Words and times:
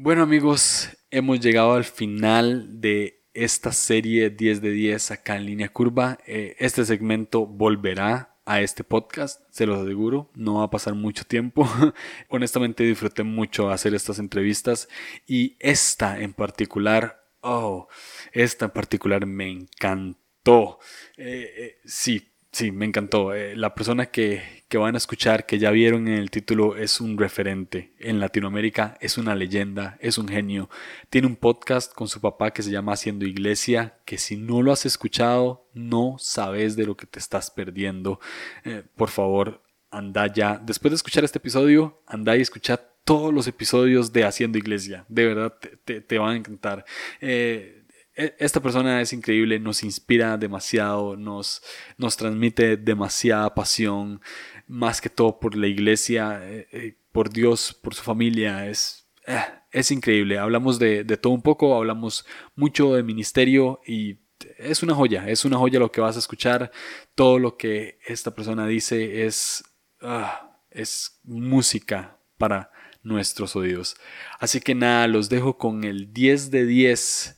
Bueno 0.00 0.22
amigos, 0.22 0.90
hemos 1.10 1.40
llegado 1.40 1.72
al 1.72 1.82
final 1.82 2.80
de 2.80 3.24
esta 3.34 3.72
serie 3.72 4.30
10 4.30 4.62
de 4.62 4.70
10 4.70 5.10
acá 5.10 5.34
en 5.34 5.46
línea 5.46 5.70
curva. 5.70 6.18
Eh, 6.24 6.54
este 6.60 6.84
segmento 6.84 7.46
volverá 7.46 8.38
a 8.44 8.60
este 8.60 8.84
podcast, 8.84 9.42
se 9.50 9.66
los 9.66 9.80
aseguro, 9.80 10.30
no 10.36 10.58
va 10.58 10.66
a 10.66 10.70
pasar 10.70 10.94
mucho 10.94 11.24
tiempo. 11.24 11.68
Honestamente 12.28 12.84
disfruté 12.84 13.24
mucho 13.24 13.70
hacer 13.70 13.92
estas 13.92 14.20
entrevistas 14.20 14.88
y 15.26 15.56
esta 15.58 16.20
en 16.20 16.32
particular, 16.32 17.24
oh, 17.40 17.88
esta 18.30 18.66
en 18.66 18.70
particular 18.70 19.26
me 19.26 19.50
encantó. 19.50 20.78
Eh, 21.16 21.54
eh, 21.56 21.78
sí, 21.84 22.30
Sí, 22.58 22.72
me 22.72 22.86
encantó. 22.86 23.34
Eh, 23.34 23.54
la 23.54 23.72
persona 23.72 24.06
que, 24.06 24.64
que, 24.68 24.78
van 24.78 24.96
a 24.96 24.98
escuchar, 24.98 25.46
que 25.46 25.60
ya 25.60 25.70
vieron 25.70 26.08
en 26.08 26.14
el 26.14 26.28
título, 26.28 26.76
es 26.76 27.00
un 27.00 27.16
referente 27.16 27.94
en 28.00 28.18
Latinoamérica, 28.18 28.98
es 29.00 29.16
una 29.16 29.36
leyenda, 29.36 29.96
es 30.00 30.18
un 30.18 30.26
genio. 30.26 30.68
Tiene 31.08 31.28
un 31.28 31.36
podcast 31.36 31.94
con 31.94 32.08
su 32.08 32.20
papá 32.20 32.50
que 32.50 32.64
se 32.64 32.72
llama 32.72 32.94
Haciendo 32.94 33.26
Iglesia, 33.26 34.00
que 34.04 34.18
si 34.18 34.36
no 34.36 34.60
lo 34.62 34.72
has 34.72 34.86
escuchado, 34.86 35.68
no 35.72 36.16
sabes 36.18 36.74
de 36.74 36.86
lo 36.86 36.96
que 36.96 37.06
te 37.06 37.20
estás 37.20 37.52
perdiendo. 37.52 38.18
Eh, 38.64 38.82
por 38.96 39.10
favor, 39.10 39.62
anda 39.92 40.26
ya. 40.26 40.60
Después 40.60 40.90
de 40.90 40.96
escuchar 40.96 41.22
este 41.22 41.38
episodio, 41.38 42.02
anda 42.08 42.36
y 42.36 42.40
escucha 42.40 42.76
todos 43.04 43.32
los 43.32 43.46
episodios 43.46 44.12
de 44.12 44.24
Haciendo 44.24 44.58
Iglesia. 44.58 45.04
De 45.08 45.26
verdad, 45.26 45.54
te, 45.84 46.00
te, 46.00 46.18
van 46.18 46.30
a 46.30 46.36
encantar. 46.36 46.84
Eh, 47.20 47.77
esta 48.18 48.60
persona 48.60 49.00
es 49.00 49.12
increíble, 49.12 49.60
nos 49.60 49.84
inspira 49.84 50.36
demasiado, 50.36 51.16
nos, 51.16 51.62
nos 51.96 52.16
transmite 52.16 52.76
demasiada 52.76 53.54
pasión, 53.54 54.20
más 54.66 55.00
que 55.00 55.08
todo 55.08 55.38
por 55.38 55.54
la 55.54 55.68
iglesia, 55.68 56.40
eh, 56.42 56.66
eh, 56.72 56.96
por 57.12 57.30
Dios, 57.30 57.72
por 57.80 57.94
su 57.94 58.02
familia. 58.02 58.66
Es, 58.68 59.08
eh, 59.24 59.40
es 59.70 59.92
increíble. 59.92 60.36
Hablamos 60.36 60.80
de, 60.80 61.04
todo 61.16 61.32
un 61.32 61.42
poco, 61.42 61.76
hablamos 61.76 62.26
mucho 62.56 62.94
de 62.96 63.04
ministerio 63.04 63.80
y 63.86 64.18
es 64.58 64.82
una 64.82 64.94
joya, 64.94 65.28
es 65.28 65.44
una 65.44 65.56
joya 65.56 65.78
lo 65.78 65.92
que 65.92 66.00
vas 66.00 66.16
a 66.16 66.20
escuchar. 66.20 66.72
Todo 67.14 67.38
lo 67.38 67.56
que 67.56 68.00
esta 68.04 68.34
persona 68.34 68.66
dice 68.66 69.26
es, 69.26 69.62
ah, 70.02 70.58
es 70.72 71.20
música 71.22 72.18
para 72.36 72.72
nuestros 73.04 73.54
oídos. 73.54 73.96
Así 74.40 74.60
que 74.60 74.74
nada, 74.74 75.06
los 75.06 75.28
dejo 75.28 75.56
con 75.56 75.84
el 75.84 76.12
10 76.12 76.50
de 76.50 76.66
10 76.66 77.37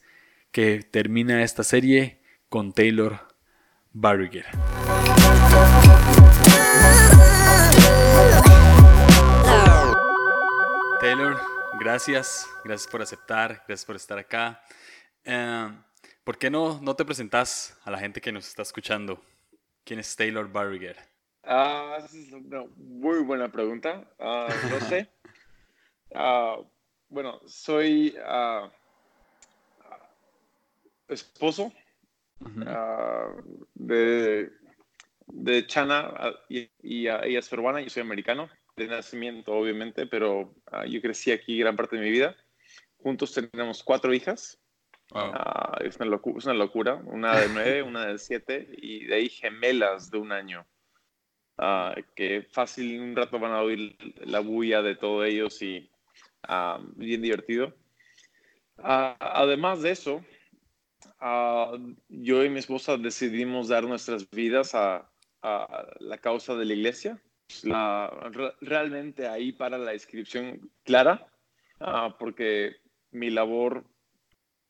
que 0.52 0.82
termina 0.82 1.42
esta 1.42 1.62
serie 1.62 2.20
con 2.48 2.72
Taylor 2.72 3.28
Barriger. 3.92 4.46
Taylor, 11.00 11.40
gracias, 11.78 12.48
gracias 12.64 12.90
por 12.90 13.02
aceptar, 13.02 13.64
gracias 13.66 13.84
por 13.84 13.96
estar 13.96 14.18
acá. 14.18 14.62
Eh, 15.24 15.68
¿Por 16.24 16.38
qué 16.38 16.50
no, 16.50 16.80
no 16.80 16.94
te 16.94 17.04
presentas 17.04 17.78
a 17.84 17.90
la 17.90 17.98
gente 17.98 18.20
que 18.20 18.32
nos 18.32 18.46
está 18.48 18.62
escuchando? 18.62 19.22
¿Quién 19.84 20.00
es 20.00 20.14
Taylor 20.14 20.50
Barriger? 20.50 20.96
Ah, 21.42 21.98
es 22.04 22.32
una 22.32 22.64
muy 22.76 23.20
buena 23.22 23.50
pregunta. 23.50 24.04
Uh, 24.18 24.68
no 24.70 24.80
sé. 24.88 25.10
Ah, 26.12 26.56
bueno, 27.08 27.40
soy 27.46 28.16
esposo 31.10 31.72
ah, 32.66 33.34
de, 33.74 34.50
de, 35.26 35.66
Chana 35.66 36.12
ah, 36.16 36.32
y, 36.48 36.70
ella 36.82 37.20
es 37.24 37.48
peruana, 37.48 37.80
yo 37.80 37.90
soy 37.90 38.02
americano 38.02 38.48
de 38.76 38.86
nacimiento, 38.86 39.52
obviamente, 39.52 40.06
pero 40.06 40.54
ah, 40.70 40.86
yo 40.86 41.00
crecí 41.00 41.32
aquí 41.32 41.58
gran 41.58 41.76
parte 41.76 41.96
de 41.96 42.02
mi 42.02 42.10
vida. 42.10 42.36
Juntos 42.98 43.32
tenemos 43.32 43.82
cuatro 43.82 44.12
hijas. 44.14 44.58
es, 45.80 45.96
una 45.98 46.20
es, 46.36 46.44
una 46.44 46.54
locura, 46.54 46.94
una 46.94 47.40
de 47.40 47.48
nueve, 47.48 47.82
una 47.82 48.06
de 48.06 48.18
siete 48.18 48.68
y 48.76 49.06
de 49.06 49.14
ahí 49.16 49.28
gemelas 49.28 50.10
de 50.10 50.18
un 50.18 50.32
año. 50.32 50.66
que 52.14 52.42
fácil 52.50 53.00
un 53.00 53.16
rato 53.16 53.38
van 53.38 53.52
a 53.52 53.62
oír 53.62 53.96
la 54.24 54.40
bulla 54.40 54.82
de 54.82 54.96
todos 54.96 55.26
ellos 55.26 55.60
y 55.62 55.90
bien 56.96 57.22
divertido. 57.22 57.74
además 58.78 59.82
de 59.82 59.90
eso, 59.90 60.24
Ah, 61.18 61.72
yo 62.08 62.44
y 62.44 62.50
mi 62.50 62.58
esposa 62.58 62.96
decidimos 62.96 63.68
dar 63.68 63.84
nuestras 63.84 64.28
vidas 64.30 64.74
a, 64.74 65.06
la 66.00 66.18
causa 66.18 66.54
de 66.54 66.64
la 66.64 66.74
iglesia. 66.74 67.20
La, 67.62 68.30
realmente 68.60 69.26
ahí 69.26 69.52
para 69.52 69.78
la 69.78 69.92
descripción 69.92 70.70
clara, 70.84 71.26
uh, 71.80 72.16
porque 72.18 72.76
mi 73.10 73.30
labor 73.30 73.84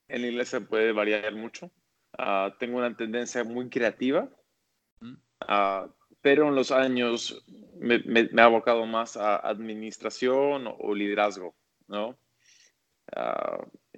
en 0.08 0.22
la 0.22 0.28
iglesia 0.28 0.60
puede 0.60 0.92
variar 0.92 1.34
mucho. 1.34 1.70
Ah, 2.18 2.54
tengo 2.58 2.78
una 2.78 2.96
tendencia 2.96 3.44
muy 3.44 3.68
creativa, 3.68 4.28
pero 6.20 6.48
en 6.48 6.54
los 6.54 6.70
años 6.70 7.44
me, 7.78 7.98
me, 8.00 8.24
me, 8.24 8.42
he 8.42 8.44
abocado 8.44 8.86
más 8.86 9.16
a 9.16 9.36
administración 9.36 10.66
o, 10.66 10.94
liderazgo, 10.94 11.54
¿no? 11.86 12.18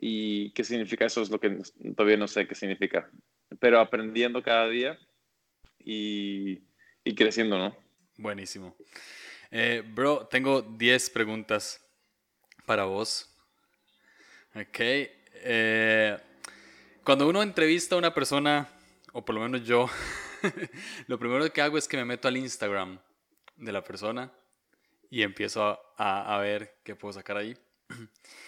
¿Y 0.05 0.51
qué 0.51 0.65
significa 0.65 1.07
eso? 1.07 1.23
Es 1.23 1.31
lo 1.31 1.39
que 1.39 1.59
todavía 1.95 2.17
no 2.17 2.27
sé 2.27 2.49
qué 2.49 2.57
significa. 2.57 3.09
Pero 3.61 3.79
aprendiendo 3.79 4.43
cada 4.43 4.69
día 4.69 4.99
y, 5.79 6.59
y 7.05 7.15
creciendo, 7.15 7.57
¿no? 7.57 7.77
Buenísimo. 8.17 8.75
Eh, 9.53 9.85
bro, 9.87 10.27
tengo 10.27 10.61
10 10.61 11.09
preguntas 11.11 11.81
para 12.67 12.83
vos. 12.83 13.33
Ok. 14.57 14.81
Eh, 14.81 16.19
cuando 17.05 17.29
uno 17.29 17.41
entrevista 17.41 17.95
a 17.95 17.99
una 17.99 18.12
persona, 18.12 18.69
o 19.12 19.25
por 19.25 19.37
lo 19.37 19.41
menos 19.43 19.65
yo, 19.65 19.89
lo 21.07 21.17
primero 21.17 21.49
que 21.53 21.62
hago 21.62 21.79
es 21.79 21.87
que 21.87 21.99
me 21.99 22.05
meto 22.05 22.27
al 22.27 22.37
Instagram 22.37 22.99
de 23.55 23.71
la 23.71 23.85
persona 23.85 24.33
y 25.11 25.23
empiezo 25.23 25.62
a, 25.97 26.35
a 26.37 26.41
ver 26.41 26.81
qué 26.83 26.97
puedo 26.97 27.12
sacar 27.12 27.37
ahí. 27.37 27.57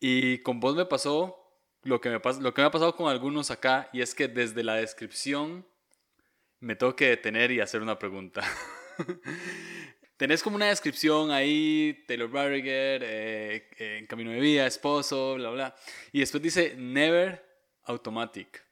Y 0.00 0.38
con 0.38 0.60
vos 0.60 0.76
me 0.76 0.86
pasó 0.86 1.38
lo 1.82 2.00
que 2.00 2.10
me, 2.10 2.20
lo 2.40 2.54
que 2.54 2.60
me 2.62 2.66
ha 2.66 2.70
pasado 2.70 2.94
con 2.94 3.08
algunos 3.08 3.50
acá, 3.50 3.88
y 3.92 4.00
es 4.00 4.14
que 4.14 4.28
desde 4.28 4.62
la 4.62 4.74
descripción 4.74 5.66
me 6.60 6.76
tengo 6.76 6.94
que 6.96 7.08
detener 7.08 7.50
y 7.50 7.60
hacer 7.60 7.82
una 7.82 7.98
pregunta. 7.98 8.42
Tenés 10.16 10.42
como 10.42 10.56
una 10.56 10.66
descripción 10.66 11.30
ahí, 11.30 12.04
Taylor 12.08 12.28
Barriger, 12.28 13.02
eh, 13.04 13.68
en 13.78 14.06
camino 14.06 14.32
de 14.32 14.40
vida, 14.40 14.66
esposo, 14.66 15.36
bla, 15.36 15.50
bla. 15.50 15.76
Y 16.10 16.20
después 16.20 16.42
dice 16.42 16.74
Never 16.76 17.44
Automatic. 17.84 18.64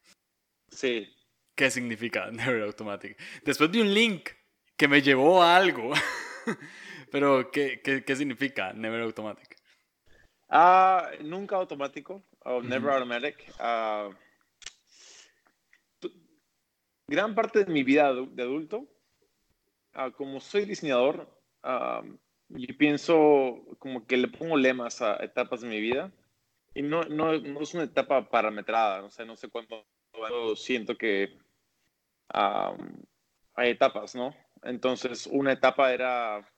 Sí. 0.69 1.09
¿Qué 1.55 1.71
significa 1.71 2.31
Never 2.33 2.63
Automatic? 2.63 3.17
Después 3.45 3.71
de 3.71 3.81
un 3.81 3.95
link 3.95 4.31
que 4.77 4.89
me 4.89 5.01
llevó 5.03 5.41
a 5.43 5.57
algo. 5.57 5.93
Pero, 7.13 7.51
¿qué, 7.53 7.81
qué, 7.83 8.05
qué 8.05 8.17
significa 8.17 8.73
Never 8.73 9.03
Automatic? 9.03 9.56
Ah, 10.49 11.11
nunca 11.23 11.57
automático, 11.57 12.23
o 12.45 12.63
never 12.63 12.91
automatic. 12.91 13.53
Ah, 13.59 14.11
gran 17.09 17.35
parte 17.35 17.65
de 17.65 17.73
mi 17.73 17.83
vida 17.83 18.13
de 18.15 18.43
adulto, 18.43 18.87
ah, 19.95 20.11
como 20.11 20.41
soy 20.41 20.65
diseñador, 20.65 21.29
yo 22.49 22.79
pienso 22.79 23.65
como 23.79 24.07
que 24.07 24.17
le 24.17 24.29
pongo 24.29 24.57
lemas 24.57 25.03
a 25.03 25.17
etapas 25.17 25.63
de 25.63 25.69
mi 25.69 25.81
vida 25.81 26.13
y 26.75 26.83
no, 26.83 27.03
no, 27.05 27.37
no 27.39 27.61
es 27.61 27.75
una 27.75 27.85
etapa 27.85 28.29
parametrada, 28.29 29.01
no 29.01 29.11
sé, 29.11 29.25
no 29.25 29.37
sé 29.37 29.49
cuánto 29.49 29.85
siento 30.55 30.97
que 30.97 31.37
hay 32.29 33.71
etapas, 33.71 34.15
¿no? 34.15 34.35
Entonces, 34.63 35.27
una 35.27 35.53
etapa 35.53 35.93
era 35.93 36.49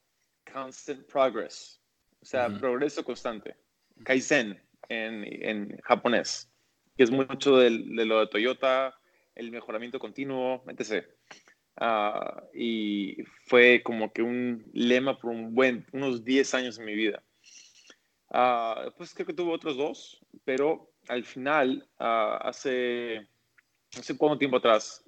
constant 0.52 1.06
progress, 1.10 1.80
o 2.20 2.24
sea, 2.24 2.48
progreso 2.50 3.02
constante. 3.04 3.56
Kaizen 4.04 4.60
en, 4.88 5.24
en 5.48 5.78
japonés, 5.82 6.50
que 6.96 7.04
es 7.04 7.10
mucho 7.10 7.56
de, 7.58 7.70
lo 7.70 8.20
de 8.20 8.26
Toyota, 8.26 8.94
el 9.34 9.50
mejoramiento 9.50 9.98
continuo, 9.98 10.64
etc. 10.68 11.06
Uh, 11.80 12.42
y 12.52 13.22
fue 13.46 13.82
como 13.84 14.12
que 14.12 14.22
un 14.22 14.68
lema 14.72 15.16
por 15.16 15.30
un 15.30 15.54
buen, 15.54 15.86
unos 15.92 16.24
10 16.24 16.54
años 16.54 16.78
en 16.78 16.84
mi 16.84 16.94
vida. 16.94 17.22
Uh, 18.30 18.90
pues 18.96 19.14
creo 19.14 19.26
que 19.26 19.32
tuve 19.32 19.52
otros 19.52 19.76
dos, 19.76 20.20
pero 20.44 20.90
al 21.08 21.24
final, 21.24 21.88
uh, 22.00 22.36
hace 22.40 23.28
no 23.96 24.02
sé 24.02 24.16
cuánto 24.16 24.38
tiempo 24.38 24.58
atrás, 24.58 25.04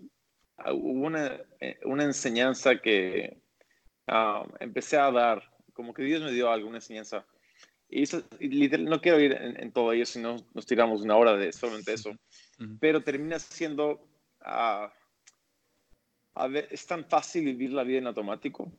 hubo 0.73 1.07
una, 1.07 1.39
eh, 1.61 1.79
una, 1.85 2.05
enseñanza 2.05 2.81
que 2.81 3.39
empecé 4.59 4.97
a 4.97 5.11
dar, 5.11 5.43
como 5.73 5.95
que 5.95 6.03
Dios 6.03 6.23
me 6.23 6.33
dio 6.33 6.51
alguna 6.51 6.79
enseñanza 6.79 7.27
y 7.91 8.03
eso, 8.03 8.23
no 8.41 9.01
quiero 9.01 9.21
ir 9.21 9.33
en, 9.33 9.73
todo 9.73 9.93
ello, 9.93 10.07
si 10.07 10.21
no 10.21 10.37
nos 10.55 10.67
tiramos 10.67 11.03
una 11.03 11.17
hora 11.17 11.37
de 11.37 11.53
solamente 11.53 11.93
eso. 11.93 12.11
Pero 12.81 13.03
termina 13.03 13.39
siendo. 13.39 14.07
Uh, 14.43 14.89
a 16.35 16.49
ver, 16.49 16.69
es 16.71 16.87
tan 16.87 17.05
fácil 17.05 17.45
vivir 17.45 17.73
la 17.73 17.83
vida 17.83 17.99
en 17.99 18.07
automático. 18.07 18.73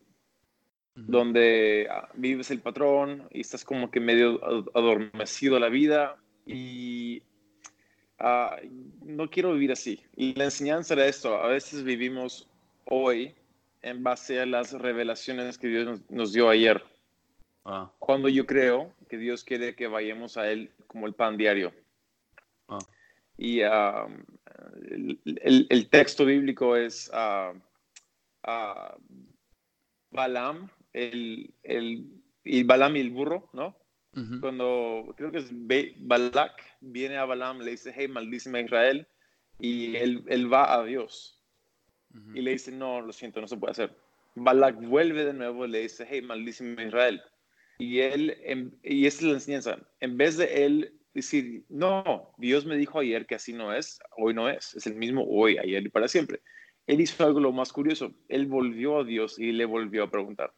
donde 0.96 1.88
ah, 1.90 2.10
vives 2.16 2.52
el 2.52 2.60
patrón 2.60 3.28
y 3.32 3.42
estás 3.42 3.64
como 3.64 3.90
que 3.90 4.00
medio 4.00 4.40
adormecido 4.76 5.56
a 5.56 5.60
la 5.60 5.70
vida 5.70 6.18
y 6.46 7.24
ah, 8.20 8.58
no 9.04 9.30
quiero 9.30 9.54
vivir 9.54 9.72
así. 9.72 10.02
Y 10.16 10.34
la 10.36 10.46
enseñanza 10.46 10.96
de 10.96 11.08
esto, 11.08 11.36
a 11.36 11.48
veces 11.48 11.84
vivimos 11.84 12.48
hoy 12.86 13.34
en 13.82 14.04
base 14.04 14.40
a 14.40 14.46
las 14.46 14.74
revelaciones 14.74 15.58
que 15.58 15.68
Dios 15.68 16.02
nos, 16.10 16.34
dio 16.34 16.50
ayer. 16.50 16.84
Ah. 17.66 17.92
Cuando 18.00 18.30
yo 18.30 18.46
creo 18.46 18.94
que 19.10 19.18
Dios 19.18 19.44
quiere 19.44 19.76
que 19.76 19.88
vayamos 19.88 20.38
a 20.38 20.52
Él 20.52 20.72
como 20.88 21.08
el 21.08 21.14
pan 21.14 21.38
diario. 21.38 21.74
Y 23.38 23.62
el, 23.62 25.88
texto 25.90 26.26
bíblico 26.26 26.76
es 26.76 27.10
Balaam 30.12 30.70
el, 30.94 31.54
el, 31.64 32.06
y 32.44 32.64
Balaam 32.64 32.98
y 32.98 33.02
el 33.02 33.12
burro, 33.12 33.50
¿no? 33.54 33.78
Cuando 34.42 35.14
creo 35.16 35.32
que 35.32 35.38
es 35.38 35.54
Balak 36.00 36.62
viene 36.82 37.16
a 37.16 37.24
Balaam, 37.24 37.60
le 37.60 37.72
dice, 37.72 37.94
hey, 37.96 38.10
maldíceme 38.10 38.60
a 38.60 38.64
Israel, 38.64 39.08
y 39.58 39.96
él, 39.96 40.26
él 40.28 40.52
va 40.52 40.74
a 40.74 40.84
Dios. 40.84 41.42
Y 42.34 42.42
le 42.42 42.52
dice, 42.52 42.74
no, 42.74 43.00
lo 43.00 43.14
siento, 43.14 43.40
no 43.40 43.48
se 43.48 43.56
puede 43.56 43.72
hacer. 43.72 43.96
Balak 44.36 44.82
vuelve 44.82 45.24
de 45.24 45.34
nuevo 45.34 45.66
y 45.66 45.70
le 45.70 45.80
dice, 45.80 46.06
hey, 46.10 46.22
maldísime 46.22 46.82
a 46.82 46.88
Israel. 46.88 47.22
Y 47.82 48.00
él, 48.00 48.78
y 48.84 49.06
esa 49.06 49.18
es 49.18 49.24
la 49.24 49.34
enseñanza, 49.34 49.80
en 50.00 50.18
vez 50.18 50.38
de 50.38 50.66
él 50.66 50.94
decir, 51.14 51.66
no, 51.70 52.34
Dios 52.38 52.66
me 52.66 52.78
dijo 52.78 53.00
ayer 53.00 53.26
que 53.26 53.36
así 53.36 53.54
no 53.54 53.74
es, 53.74 54.00
hoy 54.18 54.34
no 54.34 54.50
es, 54.50 54.76
es 54.76 54.86
el 54.88 54.96
mismo 54.96 55.26
hoy, 55.28 55.58
ayer 55.58 55.86
y 55.86 55.90
para 55.90 56.08
siempre. 56.08 56.42
Él 56.88 57.02
hizo 57.02 57.24
algo 57.26 57.40
lo 57.40 57.52
más 57.52 57.72
curioso, 57.72 58.14
él 58.28 58.46
volvió 58.46 59.00
a 59.00 59.04
Dios 59.04 59.40
y 59.40 59.52
le 59.52 59.66
volvió 59.66 60.04
a 60.04 60.12
preguntar 60.12 60.54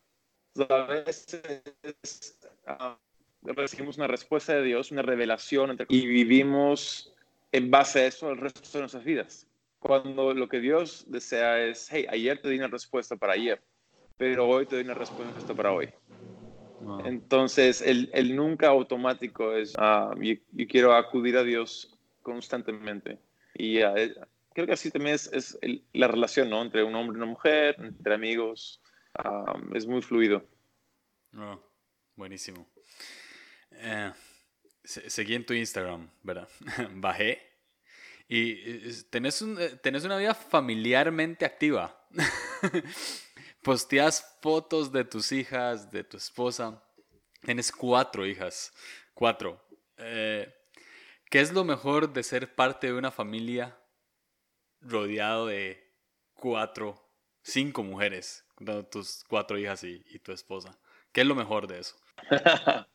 a 0.69 0.83
veces 0.85 2.39
ah, 2.67 2.97
recibimos 3.43 3.97
una 3.97 4.07
respuesta 4.07 4.53
de 4.53 4.63
Dios, 4.63 4.91
una 4.91 5.01
revelación, 5.01 5.77
y 5.89 6.05
vivimos 6.05 7.13
en 7.51 7.71
base 7.71 8.01
a 8.01 8.07
eso 8.07 8.29
el 8.31 8.37
resto 8.37 8.69
de 8.73 8.79
nuestras 8.79 9.03
vidas. 9.03 9.47
Cuando 9.79 10.33
lo 10.33 10.47
que 10.47 10.59
Dios 10.59 11.05
desea 11.07 11.61
es, 11.61 11.87
hey, 11.91 12.05
ayer 12.09 12.41
te 12.41 12.49
di 12.49 12.57
una 12.57 12.67
respuesta 12.67 13.15
para 13.15 13.33
ayer, 13.33 13.61
pero 14.17 14.47
hoy 14.47 14.65
te 14.65 14.75
doy 14.75 14.85
una 14.85 14.93
respuesta 14.93 15.53
para 15.53 15.73
hoy. 15.73 15.89
Entonces, 17.05 17.81
el, 17.81 18.09
el, 18.13 18.35
nunca 18.35 18.67
automático 18.67 19.55
es, 19.55 19.73
uh, 19.75 20.19
yo, 20.21 20.35
quiero 20.67 20.93
acudir 20.93 21.37
a 21.37 21.43
Dios 21.43 21.97
constantemente. 22.21 23.19
Y 23.53 23.81
ah, 23.81 23.93
eh, 23.95 24.13
creo 24.53 24.67
que 24.67 24.73
así 24.73 24.91
también 24.91 25.15
es, 25.15 25.31
es 25.33 25.57
la 25.93 26.07
relación, 26.07 26.49
¿no? 26.49 26.61
Entre 26.61 26.83
un 26.83 26.95
hombre 26.95 27.15
y 27.15 27.17
una 27.17 27.25
mujer, 27.25 27.75
entre 27.79 28.15
amigos, 28.15 28.81
es 29.73 29.85
muy 29.85 30.01
fluido. 30.01 30.43
Oh, 31.37 31.59
buenísimo. 32.15 32.67
Eh, 33.71 34.11
seguí 34.83 35.35
en 35.35 35.45
tu 35.45 35.53
Instagram, 35.53 36.09
¿verdad? 36.21 36.47
Bajé. 36.95 37.41
Y 38.27 38.91
tenés, 39.09 39.41
un, 39.41 39.59
eh, 39.59 39.77
tenés 39.81 40.03
una 40.05 40.17
vida 40.17 40.33
familiarmente 40.33 41.45
activa. 41.45 41.99
Posteas 43.63 44.37
fotos 44.41 44.91
de 44.91 45.05
tus 45.05 45.31
hijas, 45.31 45.89
de 45.89 46.03
tu 46.03 46.17
esposa. 46.17 46.83
Tienes 47.41 47.71
cuatro 47.71 48.25
hijas. 48.25 48.73
Cuatro. 49.13 49.61
Eh, 49.97 50.53
¿Qué 51.29 51.39
es 51.39 51.53
lo 51.53 51.63
mejor 51.63 52.11
de 52.11 52.23
ser 52.23 52.55
parte 52.55 52.87
de 52.87 52.93
una 52.93 53.09
familia 53.09 53.77
rodeado 54.81 55.47
de 55.47 55.81
cuatro, 56.33 57.01
cinco 57.41 57.83
mujeres? 57.83 58.45
tus 58.91 59.23
cuatro 59.27 59.57
hijas 59.57 59.83
y, 59.83 59.99
tu 60.19 60.31
esposa. 60.31 60.77
¿Qué 61.11 61.21
es 61.21 61.27
lo 61.27 61.35
mejor 61.35 61.67
de 61.67 61.79
eso? 61.79 61.95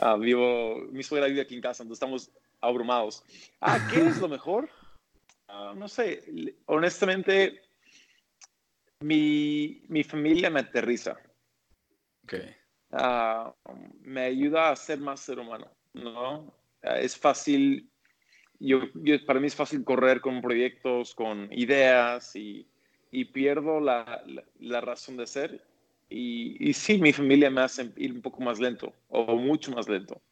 Ah, 0.00 0.16
vivo, 0.16 0.76
mi 0.90 1.02
suegra 1.02 1.28
vive 1.28 1.40
aquí 1.40 1.54
en 1.54 1.60
casa, 1.60 1.84
estamos 1.90 2.30
abrumados. 2.60 3.22
Ah, 3.60 3.78
¿qué 3.90 4.06
es 4.06 4.18
lo 4.18 4.28
mejor? 4.28 4.68
Ah, 5.48 5.74
no 5.76 5.88
sé, 5.88 6.24
honestamente, 6.66 7.60
mi, 9.00 9.82
mi 9.88 10.04
familia 10.04 10.50
me 10.50 10.60
aterriza. 10.60 11.16
Okay. 12.24 12.54
Ah, 12.90 13.54
me 14.00 14.22
ayuda 14.22 14.70
a 14.70 14.76
ser 14.76 14.98
más 14.98 15.20
ser 15.20 15.38
humano, 15.38 15.70
¿no? 15.94 16.54
es 16.82 17.16
fácil, 17.16 17.90
yo, 18.60 18.80
para 19.26 19.40
mí 19.40 19.46
es 19.46 19.54
fácil 19.54 19.84
correr 19.84 20.20
con 20.20 20.40
proyectos, 20.40 21.14
con 21.14 21.52
ideas 21.52 22.34
y 22.36 22.66
y 23.10 23.26
pierdo 23.26 23.80
la, 23.80 24.22
la, 24.58 24.80
razón 24.80 25.16
de 25.16 25.26
ser. 25.26 25.64
Y, 26.08 26.68
y, 26.68 26.72
sí, 26.72 26.98
mi 26.98 27.12
familia 27.12 27.50
me 27.50 27.60
hace 27.60 27.92
ir 27.96 28.12
un 28.12 28.22
poco 28.22 28.40
más 28.40 28.58
lento 28.58 28.94
o 29.08 29.36
mucho 29.36 29.70
más 29.72 29.88
lento, 29.88 30.22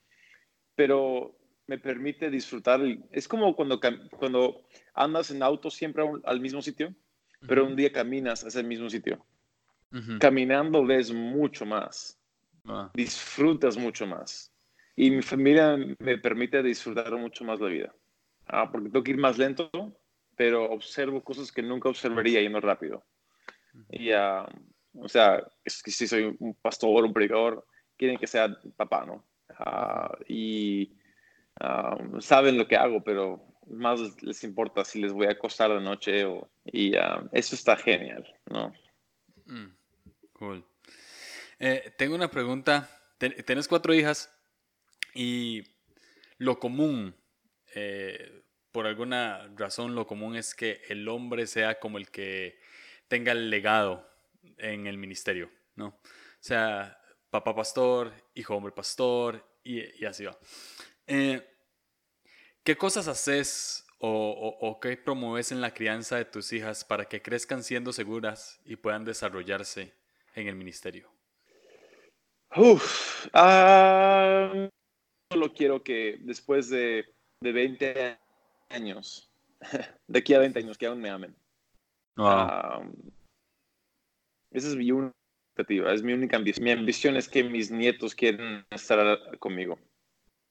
pero 0.75 1.37
me 1.67 1.79
permite 1.79 2.31
disfrutar. 2.31 2.81
Es 3.11 3.29
como 3.29 3.55
cuando, 3.55 3.81
cuando 4.19 4.67
andas 4.95 5.31
en 5.31 5.43
auto 5.43 5.71
siempre 5.71 6.05
al 6.25 6.41
mismo 6.41 6.63
sitio, 6.63 6.95
pero 7.47 7.65
un 7.65 7.77
día 7.77 7.93
caminas 7.93 8.45
a 8.45 8.49
ese 8.49 8.63
mismo 8.63 8.89
sitio. 8.89 9.25
Caminando 10.21 10.85
ves 10.85 11.13
mucho 11.13 11.65
más, 11.65 12.21
ah. 12.67 12.91
disfrutas 12.95 13.77
mucho 13.77 14.07
más. 14.07 14.53
Y 14.95 15.11
mi 15.11 15.23
familia 15.23 15.77
me 15.99 16.19
permite 16.19 16.63
disfrutar 16.63 17.17
mucho 17.17 17.45
más 17.45 17.61
la 17.61 17.69
vida. 17.69 17.95
Ah, 18.47 18.71
porque 18.71 18.91
tengo 18.91 19.03
que 19.03 19.13
ir 19.13 19.19
más 19.19 19.39
lento, 19.39 19.71
pero 20.37 20.71
observo 20.71 21.23
cosas 21.23 21.51
que 21.51 21.63
nunca 21.63 21.89
observaría 21.89 22.41
yendo 22.41 22.61
rápido. 22.61 23.05
Y, 23.91 24.13
uh, 24.13 24.47
o 24.95 25.09
sea, 25.09 25.43
es 25.65 25.83
que 25.83 25.91
si 25.91 26.07
soy 26.07 26.37
un 26.39 26.55
pastor, 26.55 27.05
un 27.05 27.13
predicador, 27.13 27.67
quieren 27.97 28.19
que 28.19 28.27
sea 28.27 28.57
papá, 28.77 29.05
¿no? 29.05 29.25
Uh, 29.59 30.15
y 30.29 30.93
uh, 31.61 32.21
saben 32.21 32.59
lo 32.59 32.67
que 32.67 32.77
hago, 32.77 33.03
pero 33.03 33.56
más 33.67 34.23
les 34.23 34.45
importa 34.45 34.85
si 34.85 35.01
les 35.01 35.13
voy 35.13 35.27
a 35.27 35.33
acostar 35.33 35.71
de 35.73 35.81
noche 35.81 36.25
o, 36.25 36.49
y 36.65 36.95
eso 37.33 37.55
está 37.55 37.77
genial, 37.77 38.25
¿no? 38.47 38.73
Mm, 39.47 39.75
cool. 40.33 40.65
Eh, 41.59 41.93
tengo 41.97 42.15
una 42.15 42.31
pregunta. 42.31 42.91
Tienes 43.19 43.67
cuatro 43.67 43.95
hijas 43.95 44.31
y 45.15 45.63
lo 46.39 46.59
común 46.59 47.15
eh, 47.75 48.43
por 48.73 48.87
alguna 48.87 49.51
razón 49.57 49.95
lo 49.95 50.07
común 50.07 50.37
es 50.37 50.55
que 50.55 50.83
el 50.89 51.09
hombre 51.09 51.47
sea 51.47 51.79
como 51.79 51.99
el 51.99 52.11
que 52.11 52.59
tenga 53.09 53.33
el 53.33 53.49
legado 53.49 54.07
en 54.59 54.87
el 54.87 54.99
ministerio, 54.99 55.51
¿no? 55.77 55.89
O 55.89 56.01
sea, 56.41 57.01
papá 57.31 57.55
pastor, 57.55 58.13
hijo 58.35 58.55
hombre 58.55 58.73
pastor, 58.73 59.47
y, 59.65 60.05
así 60.05 60.25
va. 60.25 60.39
Eh, 61.07 61.56
¿Qué 62.67 62.77
cosas 62.77 63.07
haces 63.07 63.87
o, 64.01 64.81
qué 64.83 64.97
promueves 64.97 65.53
en 65.53 65.61
la 65.61 65.73
crianza 65.73 66.17
de 66.17 66.25
tus 66.25 66.53
hijas 66.53 66.85
para 66.85 67.05
que 67.05 67.23
crezcan 67.23 67.63
siendo 67.63 67.93
seguras 67.93 68.61
y 68.65 68.75
puedan 68.75 69.05
desarrollarse 69.05 69.95
en 70.35 70.49
el 70.49 70.57
ministerio? 70.57 71.09
Uf, 72.57 73.27
uh, 73.27 74.69
solo 75.33 75.53
quiero 75.55 75.81
que 75.85 76.19
después 76.23 76.69
de, 76.69 77.05
de 77.41 77.53
20 77.53 78.19
años 78.71 79.31
de 80.09 80.19
aquí 80.19 80.35
a 80.35 80.41
20 80.41 80.59
años, 80.59 80.77
que 80.77 80.87
aún 80.87 81.01
me 81.01 81.11
amen. 81.11 81.37
esa 84.51 84.69
es 84.69 84.75
mi 84.75 84.91
única 84.91 85.15
expectativa, 85.55 85.93
es 85.93 86.03
mi 86.03 86.15
única 86.15 86.37
ambición. 86.37 86.65
Mi 86.65 86.73
ambición 86.73 87.17
es 87.17 87.29
que 87.29 87.45
mis 87.45 87.71
nietos 87.71 88.13
quieren 88.13 88.67
estar 88.71 89.39
conmigo. 89.39 89.79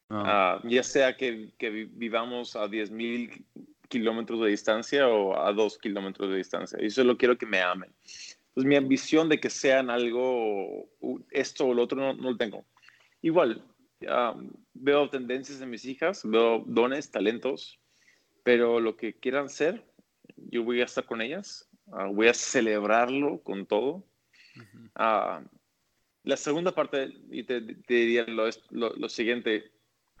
Ah, 0.08 0.60
ya 0.64 0.82
sea 0.82 1.16
que, 1.16 1.52
que, 1.58 1.70
vivamos 1.70 2.54
a 2.54 2.68
10.000 2.68 3.44
kilómetros 3.88 4.40
de 4.40 4.50
distancia 4.50 5.08
o 5.08 5.36
a 5.38 5.52
2 5.52 5.78
kilómetros 5.78 6.30
de 6.30 6.36
distancia. 6.36 6.78
Y 6.82 6.90
solo 6.90 7.16
quiero 7.16 7.36
que 7.36 7.46
me 7.46 7.60
amen. 7.60 7.92
Pues 8.54 8.64
mi 8.66 8.76
ambición 8.76 9.28
de 9.28 9.40
que 9.40 9.50
sean 9.50 9.90
algo, 9.90 10.88
esto 11.30 11.66
o 11.66 11.74
lo 11.74 11.82
otro, 11.82 11.98
no, 11.98 12.14
no 12.14 12.30
lo 12.30 12.36
tengo. 12.36 12.64
Igual, 13.20 13.62
veo 14.74 15.10
tendencias 15.10 15.60
en 15.60 15.70
mis 15.70 15.84
hijas, 15.84 16.22
veo 16.24 16.62
dones, 16.66 17.10
talentos, 17.10 17.78
pero 18.42 18.80
lo 18.80 18.96
que 18.96 19.14
quieran 19.14 19.48
ser, 19.48 19.84
yo 20.36 20.64
voy 20.64 20.80
a 20.80 20.84
estar 20.84 21.04
con 21.04 21.20
ellas, 21.20 21.68
ah, 21.92 22.06
voy 22.06 22.28
a 22.28 22.34
celebrarlo 22.34 23.42
con 23.42 23.66
todo. 23.66 24.06
Ah, 24.94 25.42
la 26.22 26.36
segunda 26.36 26.72
parte, 26.72 27.12
y 27.30 27.44
te, 27.44 27.60
diría 27.60 28.26
lo, 28.26 29.08
siguiente, 29.08 29.72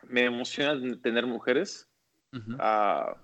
me 0.08 0.24
emociona 0.24 1.00
tener 1.00 1.26
mujeres, 1.26 1.88
ah, 2.58 3.16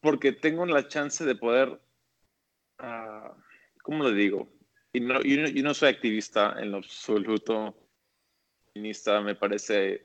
porque 0.00 0.32
tengo 0.32 0.66
la 0.66 0.88
chance 0.88 1.24
de 1.24 1.34
poder, 1.34 1.80
¿cómo 3.82 4.04
lo 4.04 4.10
digo? 4.12 4.48
Y 4.92 5.00
no, 5.00 5.20
yo, 5.22 5.62
no, 5.62 5.74
soy 5.74 5.90
activista 5.90 6.56
en 6.58 6.70
lo 6.72 6.78
absoluto, 6.78 7.74
feminista, 8.72 9.20
me 9.20 9.34
parece 9.34 10.02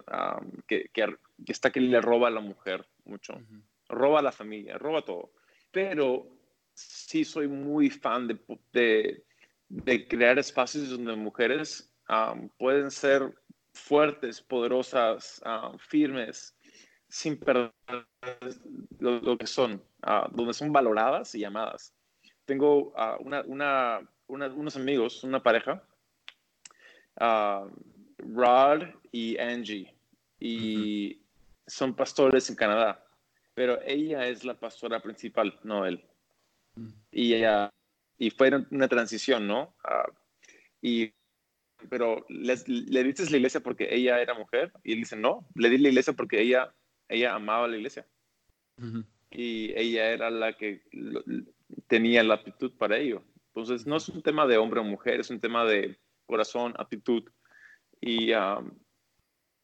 que, 0.67 0.89
que 0.93 1.15
que 1.45 1.51
está 1.51 1.71
que 1.71 1.79
le 1.79 2.01
roba 2.01 2.27
a 2.27 2.31
la 2.31 2.41
mujer 2.41 2.86
mucho, 3.05 3.33
roba 3.88 4.19
a 4.19 4.24
la 4.24 4.31
familia, 4.31 4.77
roba 4.77 5.03
todo. 5.03 5.31
Pero 5.71 6.27
sí 6.74 7.24
soy 7.24 7.48
muy 7.48 7.89
fan 7.89 8.27
de, 8.27 9.24
de 9.69 10.07
crear 10.07 10.39
espacios 10.39 10.89
donde 10.89 11.15
mujeres 11.15 11.91
pueden 12.57 12.91
ser 12.91 13.33
fuertes, 13.74 14.42
poderosas, 14.42 15.42
firmes, 15.80 16.56
sin 17.08 17.38
perder 17.38 17.72
lo, 19.00 19.38
que 19.38 19.48
son, 19.48 19.84
donde 20.32 20.54
son 20.54 20.72
valoradas 20.72 21.36
y 21.36 21.44
amadas. 21.44 21.94
Tengo 22.46 22.94
una, 23.20 24.01
unos 24.28 24.75
amigos, 24.75 25.24
una 25.24 25.42
pareja, 25.42 25.84
Rod 28.18 28.84
y 29.12 29.38
Angie, 29.38 29.94
y 30.40 31.22
son 31.68 31.96
pastores 31.96 32.50
en 32.50 32.56
Canadá, 32.56 33.06
pero 33.54 33.80
ella 33.86 34.28
es 34.28 34.44
la 34.44 34.54
pastora 34.54 35.00
principal, 35.00 35.60
no 35.63 35.86
él. 35.86 36.04
Mm. 36.75 36.90
Y 37.12 37.34
ella, 37.36 37.72
y 38.18 38.30
fue 38.30 38.51
una 38.72 38.88
transición, 38.88 39.48
¿no? 39.48 39.74
y 40.82 41.13
pero 41.89 42.25
le, 42.29 42.55
le 42.67 43.03
dices 43.03 43.31
la 43.31 43.38
iglesia 43.38 43.61
porque 43.61 43.88
ella 43.91 44.21
era 44.21 44.33
mujer 44.33 44.71
y 44.83 44.93
él 44.93 45.00
dice 45.00 45.15
no, 45.15 45.47
le 45.55 45.69
di 45.69 45.77
la 45.77 45.89
iglesia 45.89 46.13
porque 46.13 46.41
ella, 46.41 46.73
ella 47.07 47.35
amaba 47.35 47.67
la 47.67 47.77
iglesia. 47.77 48.07
Y 49.29 49.71
ella 49.79 50.09
era 50.09 50.29
la 50.29 50.57
que 50.57 50.83
tenía 51.88 52.23
la 52.23 52.35
aptitud 52.35 52.75
para 52.77 52.97
ello. 52.97 53.23
Entonces, 53.47 53.85
no 53.85 53.97
es 53.97 54.09
un 54.09 54.21
tema 54.21 54.47
de 54.47 54.57
hombre 54.57 54.79
o 54.79 54.83
mujer, 54.83 55.19
es 55.19 55.29
un 55.29 55.39
tema 55.39 55.65
de 55.65 56.00
corazón, 56.25 56.73
aptitud. 56.77 57.23
Y 58.00 58.33
um, 58.33 58.71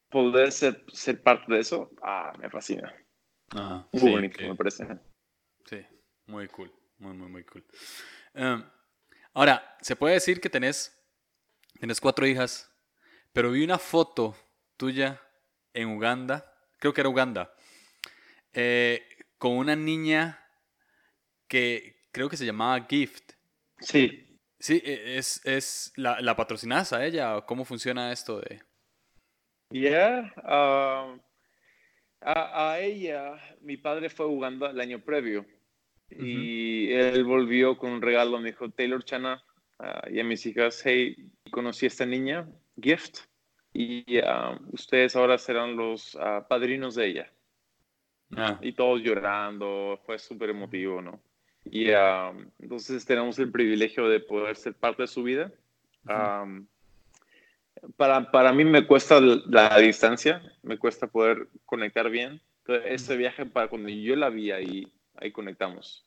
poder 0.09 0.51
ser, 0.51 0.85
ser 0.91 1.21
parte 1.21 1.53
de 1.53 1.59
eso, 1.59 1.91
ah, 2.01 2.33
me 2.39 2.49
fascina. 2.49 2.93
muy 3.93 4.11
bonito, 4.11 4.41
me 4.41 4.55
parece. 4.55 4.85
Sí, 5.65 5.85
muy 6.27 6.47
cool, 6.49 6.71
muy, 6.99 7.13
muy, 7.13 7.29
muy 7.29 7.43
cool. 7.45 7.65
Um, 8.35 8.63
ahora, 9.33 9.77
se 9.81 9.95
puede 9.95 10.15
decir 10.15 10.39
que 10.39 10.49
tenés 10.49 10.96
Tienes 11.79 12.01
cuatro 12.01 12.25
hijas, 12.25 12.71
pero 13.33 13.51
vi 13.51 13.63
una 13.63 13.77
foto 13.77 14.35
tuya 14.77 15.21
en 15.73 15.89
Uganda, 15.89 16.51
creo 16.79 16.93
que 16.93 17.01
era 17.01 17.09
Uganda, 17.09 17.53
eh, 18.53 19.07
con 19.37 19.53
una 19.53 19.75
niña 19.75 20.43
que 21.47 22.07
creo 22.11 22.29
que 22.29 22.37
se 22.37 22.45
llamaba 22.45 22.85
Gift. 22.89 23.33
Sí. 23.79 24.23
Sí, 24.59 24.81
e, 24.83 25.17
es, 25.17 25.45
es 25.45 25.93
la, 25.95 26.19
la 26.21 26.35
patrocinas 26.35 26.91
a 26.93 27.05
ella, 27.05 27.41
¿cómo 27.41 27.63
funciona 27.63 28.11
esto 28.11 28.39
de...? 28.39 28.61
Ya, 29.69 30.33
um, 30.37 31.19
a, 32.21 32.79
ella, 32.79 33.35
mi 33.61 33.77
padre 33.77 34.09
fue 34.09 34.25
a 34.25 34.29
Uganda 34.29 34.71
el 34.71 34.79
año 34.79 35.03
previo 35.03 35.45
y 36.09 36.91
él 36.93 37.25
volvió 37.25 37.77
con 37.77 37.91
un 37.91 38.01
regalo, 38.01 38.39
me 38.39 38.51
dijo, 38.51 38.69
Taylor 38.71 39.03
Chana, 39.03 39.43
uh, 39.79 40.09
y 40.11 40.19
a 40.19 40.23
mis 40.23 40.45
hijas, 40.45 40.81
hey, 40.83 41.15
conocí 41.51 41.85
a 41.85 41.87
esta 41.87 42.05
niña, 42.05 42.47
Gift, 42.81 43.19
y 43.79 44.17
ah, 44.25 44.59
ustedes 44.71 45.15
ahora 45.15 45.37
serán 45.37 45.75
los 45.75 46.17
ah, 46.19 46.45
padrinos 46.49 46.95
de 46.95 47.07
ella. 47.07 47.31
Ah. 48.35 48.57
Y 48.59 48.73
todos 48.73 49.01
llorando, 49.01 49.99
fue 50.03 50.17
súper 50.17 50.49
emotivo, 50.49 50.99
¿no? 50.99 51.21
Y 51.63 51.89
entonces 52.59 53.05
tenemos 53.05 53.37
el 53.39 53.51
privilegio 53.51 54.09
de 54.09 54.19
poder 54.19 54.55
ser 54.55 54.73
parte 54.73 55.03
de 55.03 55.07
su 55.07 55.21
vida. 55.21 55.51
para, 57.97 58.31
para 58.31 58.53
mí 58.53 58.63
me 58.63 58.87
cuesta 58.87 59.19
la, 59.19 59.77
distancia, 59.77 60.41
me 60.63 60.79
cuesta 60.79 61.07
poder 61.07 61.47
conectar 61.65 62.09
bien. 62.09 62.41
Entonces, 62.59 62.85
ese 62.87 63.15
viaje, 63.15 63.45
para 63.45 63.67
cuando 63.67 63.89
yo 63.89 64.15
la 64.15 64.29
vi 64.29 64.51
ahí, 64.51 64.91
ahí 65.15 65.31
conectamos. 65.31 66.05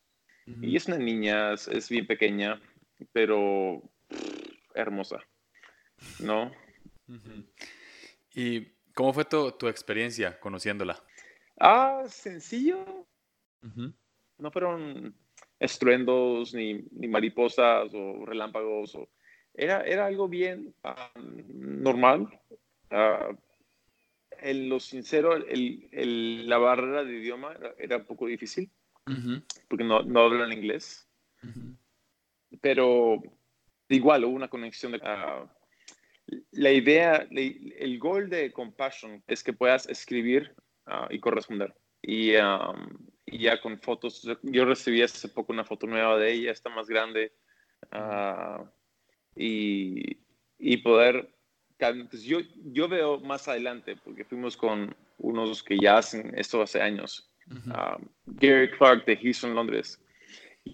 Y 0.60 0.74
es 0.76 0.88
una 0.88 0.98
niña, 0.98 1.52
es 1.52 1.88
bien 1.88 2.06
pequeña, 2.06 2.60
pero 3.12 3.82
hermosa, 4.74 5.18
¿no? 6.20 6.52
¿Y 8.34 8.66
cómo 8.94 9.12
fue 9.12 9.24
tu, 9.24 9.52
tu, 9.52 9.68
experiencia 9.68 10.38
conociéndola? 10.38 11.02
Ah, 11.58 12.04
sencillo. 12.06 13.06
No 14.38 14.50
fueron 14.50 15.14
estruendos, 15.58 16.54
ni, 16.54 16.84
ni, 16.92 17.08
mariposas 17.08 17.92
o 17.92 18.24
relámpagos. 18.24 18.94
O... 18.94 19.08
Era, 19.54 19.82
era 19.82 20.06
algo 20.06 20.28
bien 20.28 20.74
ah, 20.84 21.10
normal. 21.16 22.28
Uh, 22.90 23.36
en 24.42 24.68
lo 24.68 24.80
sincero, 24.80 25.36
el, 25.36 25.88
el, 25.92 26.48
la 26.48 26.58
barrera 26.58 27.04
de 27.04 27.18
idioma 27.18 27.54
era, 27.78 27.98
un 27.98 28.04
poco 28.04 28.26
difícil 28.26 28.70
porque 29.68 29.84
no, 29.84 30.02
no 30.02 30.20
hablan 30.20 30.52
inglés. 30.52 31.06
Pero 32.60 33.22
igual 33.88 34.24
hubo 34.24 34.34
una 34.34 34.48
conexión 34.48 34.92
de... 34.92 35.00
Ah, 35.02 35.46
la 36.52 36.70
idea, 36.70 37.26
el 37.30 37.98
gol 37.98 38.30
de 38.30 38.52
Compassion 38.52 39.22
es 39.26 39.42
que 39.42 39.52
puedas 39.52 39.88
escribir 39.88 40.54
ah, 40.86 41.08
y 41.10 41.18
corresponder. 41.18 41.74
Y, 42.02 42.32
ya 42.32 43.60
con 43.60 43.78
fotos, 43.78 44.26
yo 44.42 44.64
recibí 44.64 45.02
hace 45.02 45.28
poco 45.28 45.52
una 45.52 45.64
foto 45.64 45.86
nueva 45.86 46.18
de 46.18 46.32
ella, 46.32 46.52
está 46.52 46.70
más 46.70 46.88
grande. 46.88 47.32
Ah, 47.90 48.64
y, 49.34 50.18
y, 50.58 50.76
poder, 50.78 51.32
pues 51.78 52.22
yo, 52.22 52.38
yo 52.64 52.88
veo 52.88 53.20
más 53.20 53.48
adelante, 53.48 53.96
porque 54.04 54.24
fuimos 54.24 54.56
con 54.56 54.94
unos 55.18 55.62
que 55.62 55.78
ya 55.78 55.98
hacen 55.98 56.32
esto 56.36 56.62
hace 56.62 56.80
años. 56.80 57.30
Gary 58.26 58.70
Clark 58.70 59.04
de 59.06 59.16
Houston, 59.16 59.54
Londres. 59.54 59.99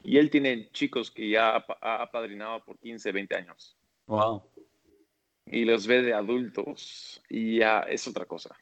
Y 0.04 0.18
él 0.18 0.30
tiene 0.30 0.70
chicos 0.70 1.10
que 1.10 1.30
ya 1.30 1.64
ha 1.80 2.02
apadrinado 2.02 2.64
por 2.64 2.78
15, 2.78 3.12
20 3.12 3.34
años. 3.36 3.76
Wow. 4.06 4.42
Y 5.46 5.64
los 5.64 5.86
ve 5.86 6.02
de 6.02 6.14
adultos 6.14 7.22
y 7.28 7.58
ya 7.58 7.80
es 7.80 8.06
otra 8.08 8.24
cosa. 8.24 8.56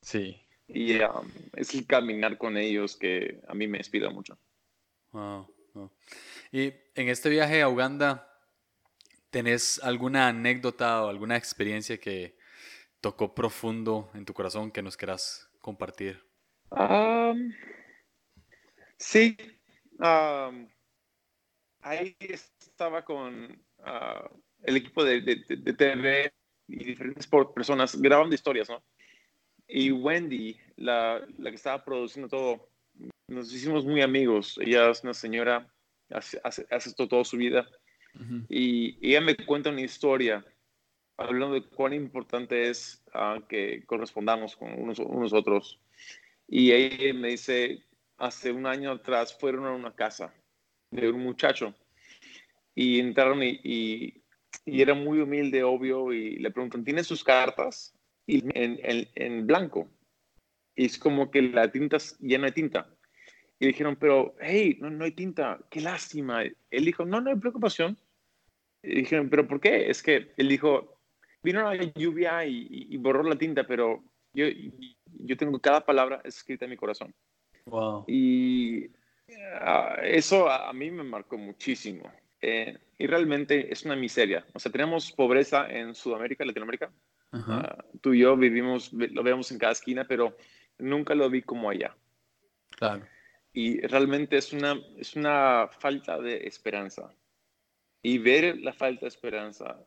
Sí. 0.00 0.40
Y 0.66 0.98
um, 1.02 1.28
es 1.54 1.74
el 1.74 1.86
caminar 1.86 2.38
con 2.38 2.56
ellos 2.56 2.96
que 2.96 3.40
a 3.48 3.54
mí 3.54 3.66
me 3.66 3.78
inspira 3.78 4.10
mucho. 4.10 4.38
Wow. 5.12 5.52
Y 6.52 6.72
en 6.94 7.08
este 7.08 7.28
viaje 7.28 7.62
a 7.62 7.68
Uganda, 7.68 8.38
¿tenés 9.30 9.80
alguna 9.82 10.28
anécdota 10.28 11.02
o 11.02 11.08
alguna 11.08 11.36
experiencia 11.36 11.98
que 11.98 12.36
tocó 13.00 13.34
profundo 13.34 14.10
en 14.14 14.24
tu 14.24 14.34
corazón 14.34 14.70
que 14.70 14.82
nos 14.82 14.96
quieras 14.96 15.48
compartir? 15.60 16.22
Um, 16.70 17.52
sí, 18.96 19.36
ahí 21.82 22.16
estaba 22.20 23.04
con 23.04 23.58
ah, 23.84 24.28
el 24.62 24.76
equipo 24.76 25.04
de, 25.04 25.20
de, 25.20 25.72
TV 25.72 26.32
y 26.68 26.84
diferentes 26.84 27.26
personas 27.26 28.00
grabando 28.00 28.34
historias, 28.34 28.68
¿no? 28.68 28.82
Y 29.66 29.92
Wendy, 29.92 30.58
la, 30.76 31.24
la, 31.38 31.50
que 31.50 31.56
estaba 31.56 31.84
produciendo 31.84 32.28
todo, 32.28 32.68
nos 33.28 33.52
hicimos 33.52 33.84
muy 33.84 34.02
amigos. 34.02 34.58
Ella 34.60 34.90
es 34.90 35.04
una 35.04 35.14
señora, 35.14 35.72
hace, 36.10 36.40
hace, 36.42 36.66
esto 36.70 37.06
toda 37.06 37.24
su 37.24 37.36
vida. 37.36 37.68
y, 38.48 38.98
ella 39.06 39.20
me 39.20 39.36
cuenta 39.36 39.70
una 39.70 39.82
historia 39.82 40.44
hablando 41.16 41.54
de 41.54 41.62
cuán 41.62 41.92
importante 41.92 42.68
es 42.68 43.02
ah, 43.14 43.38
que 43.48 43.84
correspondamos 43.86 44.56
con 44.56 44.72
unos, 44.72 44.98
unos 44.98 45.32
otros. 45.32 45.80
Y 46.48 46.72
ella 46.72 47.14
me 47.14 47.28
dice, 47.28 47.84
hace 48.16 48.50
un 48.50 48.66
año 48.66 48.90
atrás 48.90 49.36
fueron 49.38 49.66
a 49.66 49.72
una 49.72 49.94
casa 49.94 50.34
de 50.90 51.08
un 51.08 51.22
muchacho 51.22 51.74
y 52.74 53.00
entraron 53.00 53.42
y, 53.42 53.60
y, 53.62 54.22
era 54.66 54.94
muy 54.94 55.20
humilde, 55.20 55.62
obvio, 55.62 56.12
y 56.12 56.36
le 56.36 56.50
preguntan, 56.50 56.84
¿tiene 56.84 57.04
sus 57.04 57.24
cartas? 57.24 57.94
Y 58.26 58.42
en, 58.54 59.08
en, 59.14 59.46
blanco. 59.46 59.88
Y 60.76 60.86
es 60.86 60.98
como 60.98 61.30
que 61.30 61.42
la 61.42 61.70
tinta 61.70 61.98
ya 62.20 62.38
no 62.38 62.46
hay 62.46 62.52
tinta. 62.52 62.88
Y 63.58 63.66
dijeron, 63.66 63.96
pero, 63.96 64.34
hey, 64.40 64.78
no, 64.80 64.90
no 64.90 65.04
hay 65.04 65.12
tinta, 65.12 65.58
qué 65.70 65.80
lástima. 65.80 66.42
Él 66.42 66.84
dijo, 66.84 67.04
no, 67.04 67.20
no 67.20 67.30
hay 67.30 67.36
preocupación. 67.36 67.98
Y 68.82 68.96
dijeron, 68.96 69.28
pero 69.28 69.46
¿por 69.46 69.60
qué? 69.60 69.90
Es 69.90 70.02
que 70.02 70.32
él 70.36 70.48
dijo, 70.48 70.98
vino 71.42 71.62
la 71.62 71.74
lluvia 71.84 72.44
y, 72.46 72.66
y 72.70 72.96
borró 72.96 73.22
la 73.24 73.36
tinta, 73.36 73.66
pero 73.66 74.02
yo, 74.32 74.46
yo 75.06 75.36
tengo 75.36 75.58
cada 75.60 75.84
palabra 75.84 76.20
escrita 76.24 76.64
en 76.64 76.70
mi 76.70 76.76
corazón. 76.76 77.14
Y 78.06 78.86
ah, 78.86 78.88
eso 80.02 80.50
a, 80.50 80.72
mí 80.72 80.90
me 80.90 81.02
marcó 81.02 81.38
muchísimo. 81.38 82.10
Eh, 82.40 82.78
y 82.98 83.06
realmente 83.06 83.72
es 83.72 83.84
una 83.84 83.96
miseria. 83.96 84.46
O 84.54 84.58
sea, 84.58 84.72
tenemos 84.72 85.12
pobreza 85.12 85.68
en 85.68 85.94
Sudamérica, 85.94 86.44
Latinoamérica. 86.44 86.90
Ah, 87.32 87.84
tú 88.00 88.12
y 88.12 88.20
yo 88.20 88.36
vivimos, 88.36 88.92
lo 88.92 89.22
vemos 89.22 89.50
en 89.52 89.58
cada 89.58 89.72
esquina, 89.72 90.04
pero 90.06 90.36
nunca 90.78 91.14
lo 91.14 91.30
vi 91.30 91.42
como 91.42 91.70
allá. 91.70 91.94
Claro. 92.70 93.06
Y 93.52 93.80
realmente 93.80 94.36
es 94.36 94.52
una, 94.52 94.80
es 94.96 95.16
una 95.16 95.68
falta 95.78 96.18
de 96.18 96.46
esperanza. 96.46 97.12
Y 98.02 98.18
ver 98.18 98.58
la 98.58 98.72
falta 98.72 99.02
de 99.02 99.08
esperanza 99.08 99.78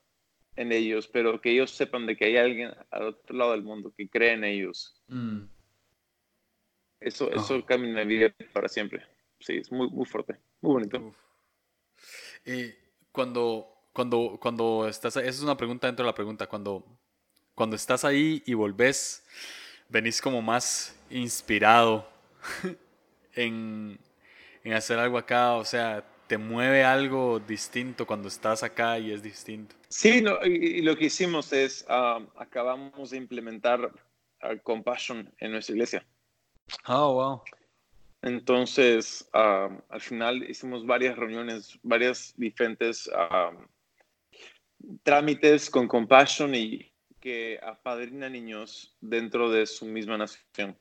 en 0.56 0.72
ellos, 0.72 1.08
pero 1.08 1.42
que 1.42 1.52
ellos 1.52 1.72
sepan 1.72 2.06
de 2.06 2.16
que 2.16 2.26
hay 2.26 2.38
alguien 2.38 2.72
al 2.92 3.04
otro 3.04 3.36
lado 3.36 3.52
del 3.52 3.64
mundo 3.64 3.94
que 3.96 4.08
cree 4.08 4.34
en 4.34 4.44
ellos. 4.44 5.02
Mm. 5.08 5.46
Eso, 7.00 7.32
eso 7.32 7.66
cambia 7.66 8.06
mi 8.06 8.06
vida 8.06 8.34
para 8.54 8.70
siempre. 8.70 9.04
Sí, 9.44 9.58
es 9.58 9.72
muy, 9.72 9.90
muy 9.90 10.06
fuerte, 10.06 10.40
muy 10.62 10.74
bonito. 10.74 11.14
Y 12.46 12.74
cuando, 13.12 13.68
cuando, 13.92 14.38
cuando 14.42 14.88
estás, 14.88 15.18
esa 15.18 15.30
es 15.30 15.42
una 15.42 15.58
pregunta 15.58 15.88
dentro 15.88 16.06
de 16.06 16.12
la 16.12 16.16
pregunta, 16.16 16.48
cuando, 16.48 16.86
cuando 17.54 17.76
estás 17.76 18.06
ahí 18.06 18.42
y 18.46 18.54
volvés, 18.54 19.26
venís 19.90 20.22
como 20.22 20.42
más 20.42 20.98
inspirado 21.10 22.08
en, 23.36 24.00
en 24.64 24.74
hacer 24.74 24.98
algo 24.98 25.18
acá, 25.18 25.56
o 25.56 25.66
sea, 25.66 26.06
te 26.28 26.38
mueve 26.38 26.86
algo 26.86 27.42
distinto 27.42 28.08
cuando 28.08 28.30
estás 28.30 28.64
acá 28.64 28.98
y 28.98 29.12
es 29.12 29.22
distinto. 29.22 29.76
Sí, 29.90 30.22
no, 30.22 30.42
y, 30.46 30.82
lo 30.82 30.96
que 30.96 31.06
hicimos 31.06 31.52
es, 31.52 31.86
um, 31.90 32.28
acabamos 32.38 33.10
de 33.10 33.18
implementar 33.18 33.92
uh, 34.42 34.58
Compassion 34.64 35.32
en 35.38 35.52
nuestra 35.52 35.76
iglesia. 35.76 36.06
Oh, 36.88 37.14
wow. 37.14 37.44
Entonces, 38.24 39.30
al 39.34 40.00
final 40.00 40.50
hicimos 40.50 40.86
varias 40.86 41.18
reuniones, 41.18 41.78
varias 41.84 42.34
diferentes 42.38 43.10
trámites 45.04 45.70
con 45.70 45.90
Compassion 45.90 46.56
y 46.56 46.94
que 47.20 47.60
apadrina 47.62 48.30
niños 48.30 48.98
dentro 49.02 49.52
de 49.52 49.66
su 49.66 49.86
misma 49.86 50.18
nación. 50.18 50.78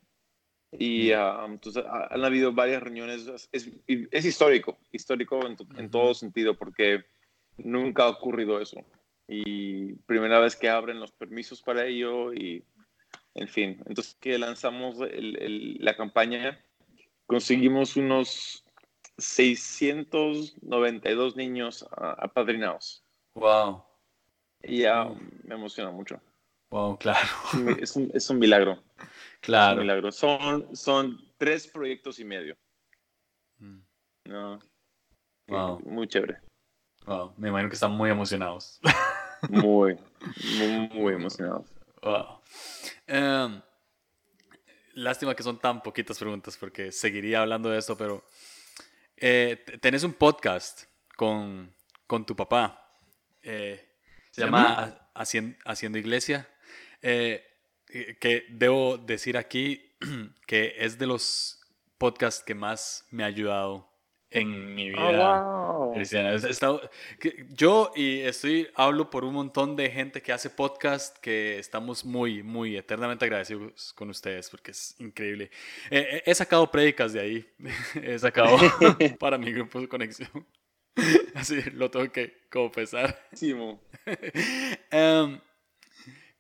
Y 0.71 1.11
entonces 1.11 1.85
han 1.85 2.25
habido 2.25 2.53
varias 2.53 2.81
reuniones, 2.81 3.27
es, 3.51 3.71
es 3.83 4.25
histórico, 4.25 4.79
histórico 4.93 5.41
en, 5.45 5.91
todo 5.91 6.15
sentido, 6.15 6.57
porque 6.57 7.05
nunca 7.57 8.05
ha 8.05 8.09
ocurrido 8.09 8.61
eso. 8.61 8.85
Y 9.27 9.95
primera 10.07 10.39
vez 10.39 10.55
que 10.55 10.69
abren 10.69 11.01
los 11.01 11.11
permisos 11.11 11.61
para 11.61 11.87
ello 11.87 12.33
y, 12.33 12.65
en 13.35 13.49
fin, 13.49 13.83
entonces 13.87 14.17
que 14.21 14.39
lanzamos 14.39 14.97
la 15.01 15.97
campaña, 15.97 16.65
conseguimos 17.27 17.97
unos 17.97 18.65
692 19.19 21.37
niños 21.37 21.87
apadrinados. 21.91 23.05
Wow. 23.35 23.85
Y 24.63 24.83
ya 24.83 25.11
me 25.45 25.55
emociona 25.55 25.91
mucho. 25.91 26.21
Wow, 26.71 26.99
claro. 26.99 27.29
Es 27.79 27.97
un, 27.97 28.11
es 28.15 28.31
un 28.31 28.39
milagro. 28.39 28.83
Claro. 29.43 29.81
milagro. 29.81 30.13
Son, 30.13 30.77
son 30.77 31.19
tres 31.37 31.67
proyectos 31.67 32.21
y 32.21 32.25
medio. 32.25 32.57
Mm. 33.59 33.81
No. 34.27 34.61
Wow. 35.49 35.81
Muy 35.81 36.07
chévere. 36.07 36.39
Wow. 37.07 37.35
Me 37.37 37.49
imagino 37.49 37.69
que 37.69 37.75
están 37.75 37.91
muy 37.91 38.09
emocionados. 38.09 38.81
Muy, 39.51 39.99
muy, 40.95 41.15
emocionados. 41.15 41.75
Wow. 42.03 42.41
Lástima 44.95 45.35
que 45.35 45.43
son 45.43 45.59
tan 45.59 45.83
poquitas 45.83 46.19
preguntas 46.19 46.57
porque 46.57 46.93
seguiría 46.93 47.41
hablando 47.41 47.71
de 47.71 47.79
esto, 47.79 47.97
pero 47.97 48.25
eh, 49.17 49.65
tenés 49.81 50.03
un 50.03 50.15
podcast 50.15 50.85
con, 51.17 51.75
con 52.07 52.27
tu 52.27 52.35
papá. 52.35 52.99
Eh, 53.43 53.89
se, 54.31 54.43
llama 54.43 55.11
Haciendo, 55.15 55.57
Haciendo 55.65 55.99
Iglesia. 55.99 56.49
Eh, 57.03 57.45
eh, 57.89 58.17
que 58.19 58.47
debo 58.49 58.97
decir 58.97 59.37
aquí 59.37 59.95
que 60.47 60.75
es 60.79 60.99
de 60.99 61.07
los 61.07 61.61
podcasts 61.99 62.43
que 62.43 62.55
más 62.55 63.07
me 63.11 63.23
ha 63.23 63.27
ayudado 63.27 63.92
en 64.33 64.75
mi 64.75 64.93
oh, 64.93 65.93
vida 65.93 65.93
cristiana. 65.95 66.37
yo 67.51 67.93
y 67.95 68.21
estoy 68.21 68.69
hablo 68.75 69.11
por 69.11 69.25
un 69.25 69.35
montón 69.35 69.77
de 69.77 69.91
gente 69.91 70.23
que 70.23 70.33
hace 70.33 70.51
podcast 70.51 71.17
que 71.19 71.59
estamos 71.59 72.05
muy, 72.05 72.43
muy 72.43 72.77
eternamente 72.77 73.25
agradecidos 73.25 73.93
con 73.93 74.11
ustedes 74.11 74.51
porque 74.51 74.71
es 74.73 74.95
increíble. 75.01 75.51
he 75.91 76.35
sacado 76.35 76.71
prédicas 76.71 77.13
de 77.13 77.21
ahí, 77.21 77.47
he 78.03 78.19
sacado 78.19 78.57
para 79.19 79.39
mi 79.39 79.53
grupo 79.53 79.81
de 79.81 79.89
conexión. 79.89 80.47
Así 81.35 81.61
lo 81.73 81.91
tengo 81.91 82.11
que 82.11 82.47
confesar. 82.51 83.19
Sí, 83.33 83.55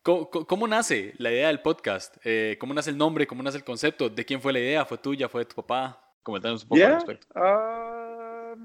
¿Cómo, 0.02 0.66
nace 0.66 1.14
la 1.18 1.30
idea 1.30 1.46
del 1.46 1.60
podcast? 1.60 2.16
Eh, 2.24 2.56
¿Cómo 2.58 2.74
nace 2.74 2.90
el 2.90 2.98
nombre? 2.98 3.26
¿Cómo 3.26 3.42
nace 3.42 3.58
el 3.58 3.64
concepto? 3.64 4.08
¿De 4.10 4.24
quién 4.24 4.42
fue 4.42 4.52
la 4.52 4.58
idea? 4.58 4.84
¿Fue 4.84 4.98
tuya? 4.98 5.28
¿Fue 5.28 5.42
de 5.42 5.46
tu 5.46 5.54
papá? 5.54 6.01
Coméntanos 6.22 6.62
un 6.62 6.68
poco 6.68 6.84
al 6.84 6.94
respecto. 6.94 7.26
Uh, 7.34 8.56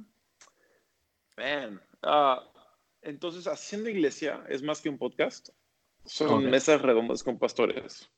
man. 1.37 1.81
Uh, 2.03 2.41
entonces, 3.01 3.47
Haciendo 3.47 3.89
Iglesia 3.89 4.43
es 4.49 4.61
más 4.61 4.81
que 4.81 4.89
un 4.89 4.97
podcast. 4.97 5.49
Son 6.05 6.49
mesas 6.49 6.81
redondas 6.81 7.23
con 7.23 7.37
pastores. 7.37 8.09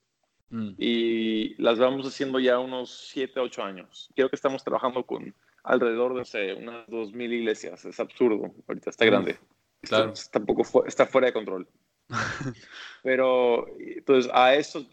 Mm. 0.50 0.72
Y 0.78 1.62
las 1.62 1.80
vamos 1.80 2.08
haciendo 2.08 2.40
ya 2.40 2.60
unos 2.60 3.10
7, 3.12 3.40
8 3.40 3.64
años. 3.64 4.10
Creo 4.16 4.30
que 4.30 4.36
estamos 4.36 4.64
trabajando 4.64 5.06
con 5.06 5.34
alrededor 5.64 6.18
de, 6.18 6.26
sé, 6.26 6.54
unas 6.54 6.88
2.000 6.88 7.34
iglesias. 7.34 7.86
Es 7.86 8.00
absurdo. 8.00 8.54
Ahorita 8.68 8.90
está 8.90 9.06
grande. 9.06 9.38
Claro. 9.82 10.14
tampoco 10.32 10.86
está 10.86 11.06
fuera 11.06 11.28
de 11.28 11.34
control. 11.34 11.68
Pero 13.04 13.68
entonces 13.80 14.30
a 14.34 14.56
eso 14.56 14.86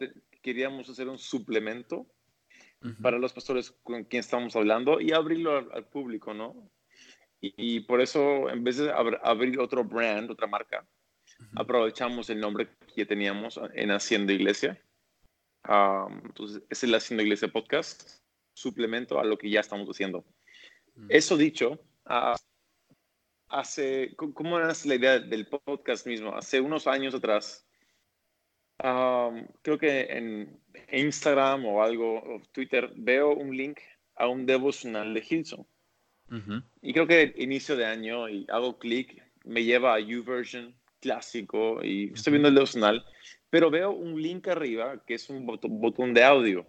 queríamos 0.43 0.89
hacer 0.89 1.09
un 1.09 1.19
suplemento 1.19 2.07
para 3.03 3.19
los 3.19 3.33
pastores 3.33 3.71
con 3.83 4.05
quien 4.05 4.21
estamos 4.21 4.55
hablando 4.57 5.01
y 5.01 5.13
abrirlo 5.13 5.59
al, 5.73 5.87
público, 5.87 6.35
¿no? 6.35 6.71
Y, 7.41 7.81
por 7.81 8.01
eso, 8.01 8.49
en 8.51 8.65
vez 8.65 8.79
de 8.79 8.91
abrir 8.91 9.61
otro 9.61 9.85
brand, 9.85 10.31
otra 10.31 10.47
marca, 10.47 10.87
aprovechamos 11.55 12.29
el 12.31 12.41
nombre 12.41 12.69
que 12.95 13.07
teníamos 13.07 13.61
en 13.75 13.91
Haciendo 13.91 14.33
Iglesia. 14.33 14.81
entonces, 16.25 16.63
es 16.69 16.83
el 16.83 16.95
Haciendo 16.95 17.23
Iglesia 17.23 17.49
Podcast, 17.49 18.21
suplemento 18.55 19.21
a 19.21 19.25
lo 19.25 19.37
que 19.37 19.51
ya 19.51 19.61
estamos 19.61 19.89
haciendo. 19.89 20.25
Eso 21.09 21.37
dicho, 21.37 21.79
uh, 22.07 22.35
hace, 23.49 24.15
¿cómo 24.17 24.59
es 24.59 24.87
la 24.87 24.95
idea 24.95 25.19
del 25.19 25.47
podcast 25.47 26.07
mismo? 26.07 26.35
Hace 26.35 26.61
unos 26.61 26.87
años 26.87 27.15
atrás, 27.15 27.67
creo 28.79 29.79
que 29.79 30.03
en 30.03 30.61
Instagram 30.93 31.65
o 31.67 31.83
algo, 31.83 32.19
o 32.19 32.43
Twitter, 32.53 32.91
veo 32.97 33.35
un 33.35 33.57
link 33.57 33.79
a 34.15 34.29
un 34.29 34.47
devocional 34.47 35.15
de 35.15 35.25
Hilson. 35.29 35.67
Y 36.83 36.93
creo 36.93 37.07
que 37.07 37.35
inicio 37.37 37.77
de 37.77 37.87
año 37.87 38.29
y 38.29 38.47
hago 38.49 38.79
clic, 38.79 39.23
me 39.45 39.63
lleva 39.63 39.95
a 39.95 40.01
YouVersion 40.01 40.75
clásico 41.01 41.85
y 41.85 42.13
estoy 42.13 42.33
viendo 42.33 42.49
el 42.49 42.55
devocional, 42.55 43.05
pero 43.49 43.71
veo 43.71 43.93
un 43.93 44.21
link 44.21 44.49
arriba 44.49 45.05
que 45.07 45.15
es 45.15 45.31
un 45.31 45.47
botón 45.47 46.15
de 46.15 46.25
audio 46.25 46.67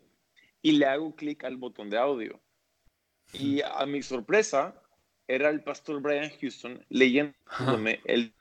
y 0.61 0.73
le 0.73 0.85
hago 0.85 1.15
clic 1.15 1.43
al 1.43 1.57
botón 1.57 1.89
de 1.89 1.97
audio. 1.97 2.39
Y 3.33 3.61
a 3.61 3.85
mi 3.85 4.03
sorpresa, 4.03 4.79
era 5.27 5.49
el 5.49 5.61
pastor 5.61 6.01
Brian 6.01 6.31
Houston 6.39 6.83
leyéndome 6.89 7.99
el... 8.05 8.33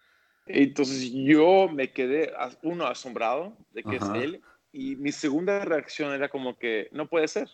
Entonces 0.46 1.10
yo 1.12 1.68
me 1.68 1.90
quedé, 1.90 2.32
uno, 2.62 2.86
asombrado 2.86 3.56
de 3.72 3.82
que 3.82 3.96
es 3.96 4.08
él, 4.14 4.40
y 4.72 4.96
mi 4.96 5.12
segunda 5.12 5.64
reacción 5.64 6.12
era 6.12 6.28
como 6.28 6.58
que 6.58 6.88
no 6.92 7.08
puede 7.08 7.28
ser. 7.28 7.48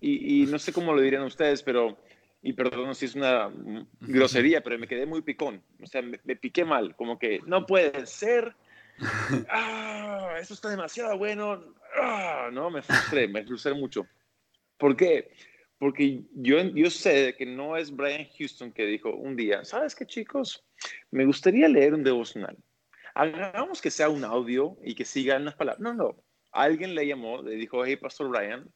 Y, 0.00 0.42
y 0.42 0.46
no 0.46 0.58
sé 0.58 0.72
cómo 0.72 0.92
lo 0.92 1.00
dirían 1.00 1.22
ustedes, 1.22 1.62
pero, 1.62 1.96
y 2.42 2.52
perdón 2.52 2.94
si 2.94 3.06
es 3.06 3.14
una 3.14 3.50
grosería, 4.00 4.62
pero 4.62 4.78
me 4.78 4.86
quedé 4.86 5.06
muy 5.06 5.22
picón. 5.22 5.62
O 5.82 5.86
sea, 5.86 6.02
me, 6.02 6.18
piqué 6.36 6.64
mal, 6.64 6.94
como 6.94 7.18
que 7.18 7.40
no 7.46 7.66
puede 7.66 8.06
ser. 8.06 8.54
Ah, 9.48 10.36
eso 10.38 10.54
está 10.54 10.68
demasiado 10.68 11.18
bueno. 11.18 11.64
Ah, 11.96 12.48
no, 12.52 12.70
me 12.70 12.80
frustré, 12.80 13.26
me 13.26 13.42
frustré 13.44 13.74
mucho. 13.74 14.06
¿Por 14.78 14.96
qué? 14.96 15.32
Porque 15.78 16.22
yo, 16.34 16.62
yo 16.62 16.90
sé 16.90 17.34
que 17.36 17.44
no 17.44 17.76
es 17.76 17.90
Brian 17.90 18.28
Houston 18.38 18.70
que 18.70 18.86
dijo 18.86 19.10
un 19.10 19.34
día, 19.34 19.64
¿sabes 19.64 19.96
qué 19.96 20.06
chicos? 20.06 20.64
Me 21.10 21.24
gustaría 21.24 21.66
leer 21.66 21.94
un 21.94 22.04
devocional. 22.04 22.56
Hagamos 23.14 23.80
que 23.80 23.90
sea 23.90 24.08
un 24.08 24.24
audio 24.24 24.76
y 24.82 24.94
que 24.94 25.04
sigan 25.04 25.42
unas 25.42 25.54
palabras. 25.54 25.80
No, 25.80 25.94
no. 25.94 26.23
Alguien 26.54 26.94
le 26.94 27.06
llamó, 27.06 27.42
le 27.42 27.56
dijo, 27.56 27.84
hey, 27.84 27.96
Pastor 27.96 28.28
Brian, 28.28 28.72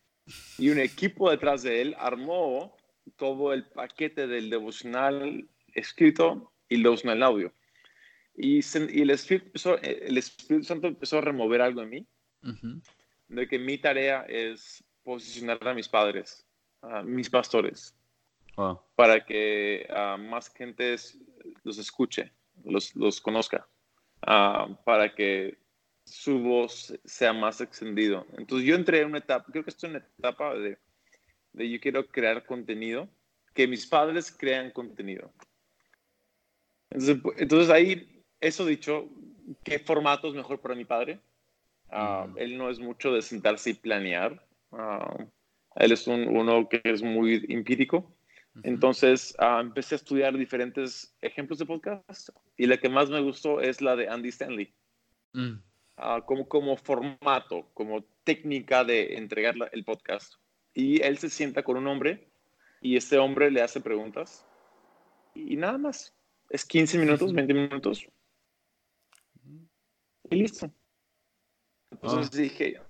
y 0.59 0.69
un 0.69 0.79
equipo 0.79 1.31
detrás 1.31 1.63
de 1.63 1.81
él 1.81 1.97
armó 1.99 2.77
todo 3.17 3.53
el 3.53 3.65
paquete 3.67 4.27
del 4.27 4.51
devocional 4.51 5.49
escrito 5.75 6.53
y 6.69 6.75
el 6.75 6.83
devocional 6.83 7.23
audio. 7.23 7.53
Y, 8.37 8.61
el, 8.77 9.11
Espíritu 9.11 9.79
el, 9.83 10.19
Espíritu 10.19 10.65
Santo 10.65 10.87
empezó 10.87 11.19
a 11.19 11.23
remover 11.23 11.61
algo 11.61 11.83
en 11.83 11.91
mí, 11.91 12.07
de 13.29 13.49
que 13.49 13.59
mi 13.59 13.79
tarea 13.79 14.25
es 14.29 14.85
posicionar 15.03 15.67
a 15.67 15.75
mis 15.75 15.89
padres 15.89 16.45
mis 17.05 17.29
pastores 17.29 17.95
para 18.97 19.25
que 19.25 19.89
más 20.19 20.53
gente 20.53 20.97
los 21.63 21.79
escuche, 21.79 22.33
los, 22.65 22.95
los 22.97 23.21
conozca, 23.21 23.69
para 24.21 25.15
que 25.15 25.59
su 26.09 26.39
voz 26.41 26.95
sea 27.05 27.33
más 27.33 27.61
extendido. 27.61 28.27
Entonces 28.37 28.67
yo 28.67 28.75
entré 28.75 29.01
en 29.01 29.09
una 29.09 29.19
etapa, 29.19 29.47
creo 29.51 29.65
que 29.65 29.71
estoy 29.71 29.91
en 29.91 29.97
una 29.97 30.07
etapa 30.19 30.55
de, 30.55 30.79
de 31.53 31.71
yo 31.71 31.81
quiero 31.81 32.07
crear 32.09 32.45
contenido, 32.47 33.09
que 33.55 33.67
mis 33.67 33.87
padres 33.87 34.31
crean 34.31 34.71
contenido. 34.71 35.33
Entonces, 36.91 37.19
entonces 37.39 37.71
ahí, 37.71 38.25
eso 38.41 38.65
dicho, 38.65 39.09
¿qué 39.65 39.79
formato 39.79 40.29
es 40.29 40.35
mejor 40.35 40.61
para 40.61 40.75
mi 40.75 40.85
padre? 40.85 41.21
Él 42.37 42.59
no 42.59 42.71
es 42.71 42.79
mucho 42.79 43.13
de 43.13 43.23
sentarse 43.23 43.71
y 43.71 43.75
planear. 43.75 44.47
Él 45.77 45.93
es 45.93 46.07
un, 46.07 46.29
uno 46.29 46.69
que 46.69 46.81
es 46.85 47.03
muy 47.03 47.45
empírico. 47.49 48.15
Entonces 48.63 49.37
ah, 49.39 49.61
empecé 49.61 49.95
a 49.95 49.97
estudiar 49.97 50.37
diferentes 50.37 51.17
ejemplos 51.21 51.59
de 51.61 51.67
podcast 51.67 52.31
y 52.57 52.67
la 52.67 52.77
que 52.77 52.89
más 52.89 53.09
me 53.09 53.21
gustó 53.21 53.61
es 53.61 53.81
la 53.81 53.95
de 53.95 54.09
Andy 54.09 54.31
Stanley. 54.31 54.75
Mm. 55.33 55.61
Ah, 56.01 56.23
como, 56.25 56.49
como 56.49 56.77
formato, 56.77 57.69
como 57.75 58.05
técnica 58.23 58.85
de 58.85 59.17
entregar 59.17 59.55
el 59.73 59.85
podcast. 59.85 60.35
Y 60.73 61.03
él 61.03 61.19
se 61.19 61.29
sienta 61.29 61.65
con 61.65 61.77
un 61.77 61.89
hombre 61.89 62.31
y 62.81 62.97
este 62.97 63.19
hombre 63.19 63.51
le 63.51 63.63
hace 63.63 63.81
preguntas 63.81 64.47
y 65.35 65.57
nada 65.57 65.77
más. 65.77 66.15
Es 66.51 66.65
15 66.65 66.99
minutos, 66.99 67.33
20 67.33 67.53
minutos. 67.53 68.07
Y 70.31 70.37
listo. 70.37 70.71
Entonces 71.91 72.31
ah. 72.33 72.43
dije, 72.43 72.81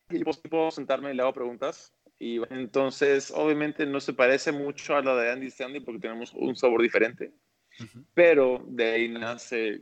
puedo 0.51 0.71
sentarme 0.71 1.11
y 1.11 1.15
le 1.15 1.23
hago 1.23 1.33
preguntas. 1.33 1.95
Y 2.19 2.41
entonces, 2.53 3.31
obviamente, 3.31 3.87
no 3.87 4.01
se 4.01 4.13
parece 4.13 4.53
mucho 4.53 4.97
a 4.97 5.03
la 5.03 5.15
de 5.15 5.31
Andy 5.31 5.47
Stanley 5.47 5.81
porque 5.81 6.01
tenemos 6.01 6.35
un 6.35 6.57
sabor 6.57 6.83
diferente. 6.83 7.33
Pero 8.15 8.65
de 8.67 8.93
ahí 8.93 9.09
nace 9.09 9.81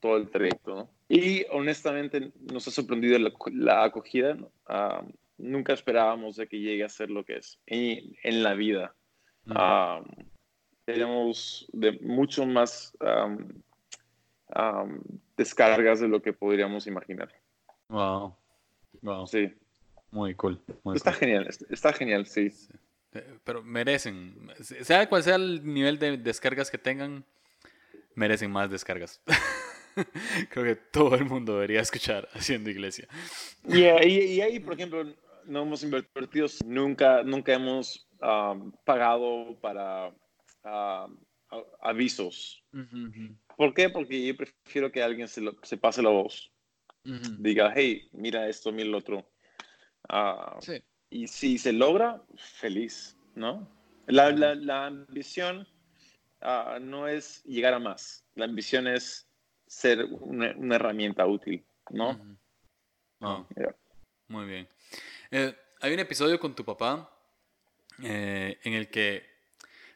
todo 0.00 0.16
el 0.16 0.30
trayecto, 0.30 0.74
¿no? 0.74 0.90
Y 1.08 1.44
honestamente 1.50 2.32
nos 2.40 2.68
ha 2.68 2.70
sorprendido 2.70 3.18
la, 3.52 3.84
acogida. 3.84 4.36
Ah, 4.66 5.04
nunca 5.38 5.72
esperábamos 5.72 6.36
de 6.36 6.46
que 6.46 6.60
llegue 6.60 6.84
a 6.84 6.88
ser 6.88 7.10
lo 7.10 7.24
que 7.24 7.36
es 7.36 7.58
en, 7.66 8.16
en 8.22 8.42
la 8.42 8.54
vida. 8.54 8.94
Uh 9.46 10.04
tenemos 10.84 11.66
de 11.72 11.92
mucho 12.00 12.46
más 12.46 12.96
descargas 15.36 16.00
de 16.00 16.08
lo 16.08 16.20
que 16.20 16.32
podríamos 16.32 16.86
imaginar. 16.86 17.32
Wow. 17.88 18.34
Wow. 19.00 19.26
Sí. 19.26 19.52
Muy 20.10 20.34
cool. 20.34 20.60
está 20.94 21.12
genial, 21.12 21.48
está 21.70 21.92
genial, 21.92 22.26
sí. 22.26 22.46
Eh, 22.46 22.76
pero 23.44 23.62
merecen, 23.62 24.50
sea 24.60 25.08
cual 25.08 25.22
sea 25.22 25.36
el 25.36 25.64
nivel 25.64 25.98
de 25.98 26.16
descargas 26.16 26.70
que 26.70 26.78
tengan, 26.78 27.24
merecen 28.14 28.50
más 28.50 28.70
descargas. 28.70 29.20
Creo 30.50 30.64
que 30.64 30.76
todo 30.76 31.14
el 31.16 31.26
mundo 31.26 31.54
debería 31.54 31.80
escuchar 31.80 32.28
haciendo 32.32 32.70
iglesia. 32.70 33.06
y, 33.64 33.84
ahí, 34.40 34.58
por 34.60 34.74
ejemplo, 34.74 35.04
no 35.44 35.62
hemos 35.62 35.82
invertido, 35.82 36.46
nunca, 36.64 37.22
nunca 37.22 37.52
hemos 37.52 38.08
pagado 38.84 39.58
para 39.60 40.12
avisos. 41.80 42.64
¿Por 43.56 43.74
qué? 43.74 43.90
Porque 43.90 44.26
yo 44.26 44.36
prefiero 44.36 44.90
que 44.90 45.02
alguien 45.02 45.28
se, 45.28 45.42
se 45.62 45.76
pase 45.76 46.02
la 46.02 46.10
voz. 46.10 46.50
Diga, 47.04 47.72
hey, 47.74 48.08
mira 48.12 48.48
esto, 48.48 48.72
mira 48.72 48.88
el 48.88 48.94
otro. 48.94 49.26
Ah, 50.08 50.58
y 51.12 51.28
si 51.28 51.58
se 51.58 51.72
logra, 51.72 52.22
feliz, 52.36 53.16
¿no? 53.34 53.68
La, 54.06 54.30
la, 54.32 54.86
ambición 54.86 55.68
ah, 56.40 56.78
no 56.80 57.06
es 57.06 57.44
llegar 57.44 57.74
a 57.74 57.78
más. 57.78 58.24
La 58.34 58.46
ambición 58.46 58.86
es 58.86 59.28
ser 59.66 60.04
una, 60.04 60.52
una 60.56 60.76
herramienta 60.76 61.26
útil, 61.26 61.64
¿no? 61.90 62.18
Muy 64.28 64.46
bien. 64.46 64.68
Eh, 65.30 65.54
hay 65.80 65.92
un 65.92 66.00
episodio 66.00 66.40
con 66.40 66.54
tu 66.54 66.64
papá 66.64 67.10
eh, 68.02 68.58
en 68.64 68.72
el 68.72 68.88
que 68.88 69.30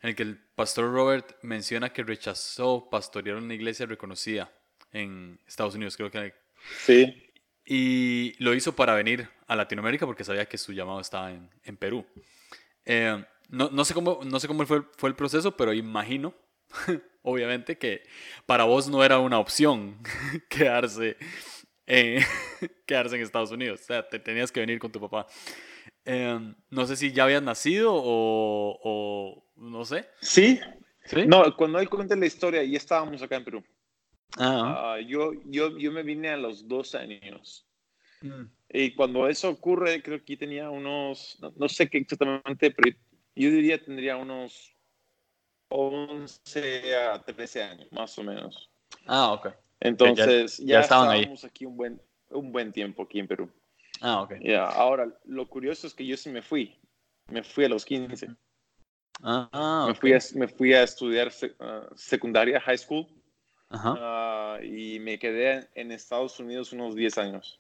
en 0.03 0.11
el 0.11 0.15
que 0.15 0.23
el 0.23 0.37
pastor 0.37 0.93
Robert 0.93 1.37
menciona 1.43 1.93
que 1.93 2.03
rechazó 2.03 2.89
pastorear 2.91 3.37
una 3.39 3.55
iglesia 3.55 3.87
reconocida 3.87 4.53
en 4.93 5.41
Estados 5.47 5.75
Unidos, 5.75 5.97
creo 5.97 6.11
que. 6.11 6.35
Sí. 6.85 7.33
Y 7.65 8.35
lo 8.39 8.55
hizo 8.55 8.77
para 8.77 8.95
venir 8.95 9.29
a 9.47 9.57
Latinoamérica 9.57 10.07
porque 10.07 10.25
sabía 10.25 10.47
que 10.47 10.59
su 10.59 10.73
llamado 10.73 11.01
estaba 11.01 11.33
en, 11.33 11.51
en 11.65 11.77
Perú. 11.77 12.05
Eh, 12.85 13.25
no, 13.49 13.71
no, 13.71 13.85
sé 13.85 13.95
cómo, 13.95 14.21
no 14.25 14.41
sé 14.41 14.49
cómo 14.49 14.65
fue, 14.67 14.83
fue 14.97 15.09
el 15.09 15.17
proceso, 15.17 15.57
pero 15.57 15.73
imagino, 15.73 16.35
obviamente, 17.23 17.79
que 17.79 18.03
para 18.47 18.65
vos 18.65 18.89
no 18.89 19.05
era 19.05 19.19
una 19.19 19.39
opción 19.39 19.99
quedarse, 20.49 21.17
quedarse 22.87 23.17
en 23.17 23.23
Estados 23.23 23.51
Unidos. 23.51 23.81
O 23.83 23.85
sea, 23.85 24.09
te 24.09 24.19
tenías 24.19 24.51
que 24.51 24.61
venir 24.61 24.79
con 24.79 24.93
tu 24.93 25.01
papá. 25.01 25.27
Em, 26.05 26.55
no 26.71 26.87
sé 26.87 26.97
si 26.97 27.13
ya 27.13 27.25
habías 27.25 27.43
nacido 27.43 27.93
o, 27.95 29.45
no 29.57 29.85
sé. 29.85 30.09
¿Sí? 30.21 30.61
No, 31.27 31.57
cuando 31.57 31.79
él 31.79 31.89
cuenta 31.89 32.17
la 32.17 32.27
historia, 32.27 32.63
ya 32.65 32.77
estábamos 32.77 33.23
acá 33.23 33.37
en 33.37 33.45
Perú. 33.45 33.65
Ah. 34.39 34.95
ah 34.95 35.01
yo, 35.01 35.33
yo, 35.45 35.77
yo 35.79 35.93
me 35.93 36.03
vine 36.03 36.31
a 36.31 36.37
los 36.37 36.67
dos 36.67 36.95
años. 36.95 37.67
Mm. 38.23 38.45
Y 38.71 38.95
cuando 38.95 39.29
eso 39.29 39.49
ocurre, 39.49 40.03
creo 40.03 40.25
que 40.25 40.37
tenía 40.37 40.71
unos, 40.71 41.39
no, 41.57 41.69
sé 41.69 41.89
qué 41.89 41.99
exactamente, 41.99 42.71
pero 42.71 42.97
yo 43.35 43.51
diría 43.51 43.83
tendría 43.83 44.17
unos 44.17 44.75
11 45.69 46.97
a 46.97 47.23
13 47.23 47.63
años, 47.63 47.93
más 47.93 48.19
o 48.19 48.23
menos. 48.23 48.71
Ah, 49.07 49.33
ok. 49.33 49.49
Entonces, 49.81 50.59
ya, 50.59 50.81
estábamos 50.81 51.45
aquí 51.45 51.67
un 51.67 51.77
buen, 51.77 52.01
un 52.31 52.53
buen 52.53 52.73
tiempo 52.73 53.03
aquí 53.03 53.19
en 53.21 53.29
Perú. 53.29 53.51
Ah, 54.01 54.23
ok. 54.23 54.35
ahora, 54.75 55.09
lo 55.25 55.49
curioso 55.49 55.87
es 55.87 55.95
que 55.95 56.07
yo 56.07 56.17
sí 56.17 56.31
me 56.31 56.43
fui. 56.43 56.79
Me 57.29 57.43
fui 57.43 57.65
a 57.65 57.69
los 57.69 57.85
15. 57.85 58.29
Ah, 59.23 59.87
me, 59.89 59.95
fui 59.95 60.13
a, 60.13 60.19
me 60.35 60.49
fui 60.49 60.75
a 60.75 60.83
estudiar 60.83 61.33
ah, 61.61 61.89
secundaria, 61.95 62.61
high 62.61 62.79
school. 62.79 63.07
Ajá. 63.69 64.63
y 64.63 65.01
me 65.01 65.19
quedé 65.19 65.69
en 65.75 65.91
Estados 65.91 66.39
Unidos 66.39 66.73
unos 66.73 66.95
10 66.95 67.19
años. 67.19 67.59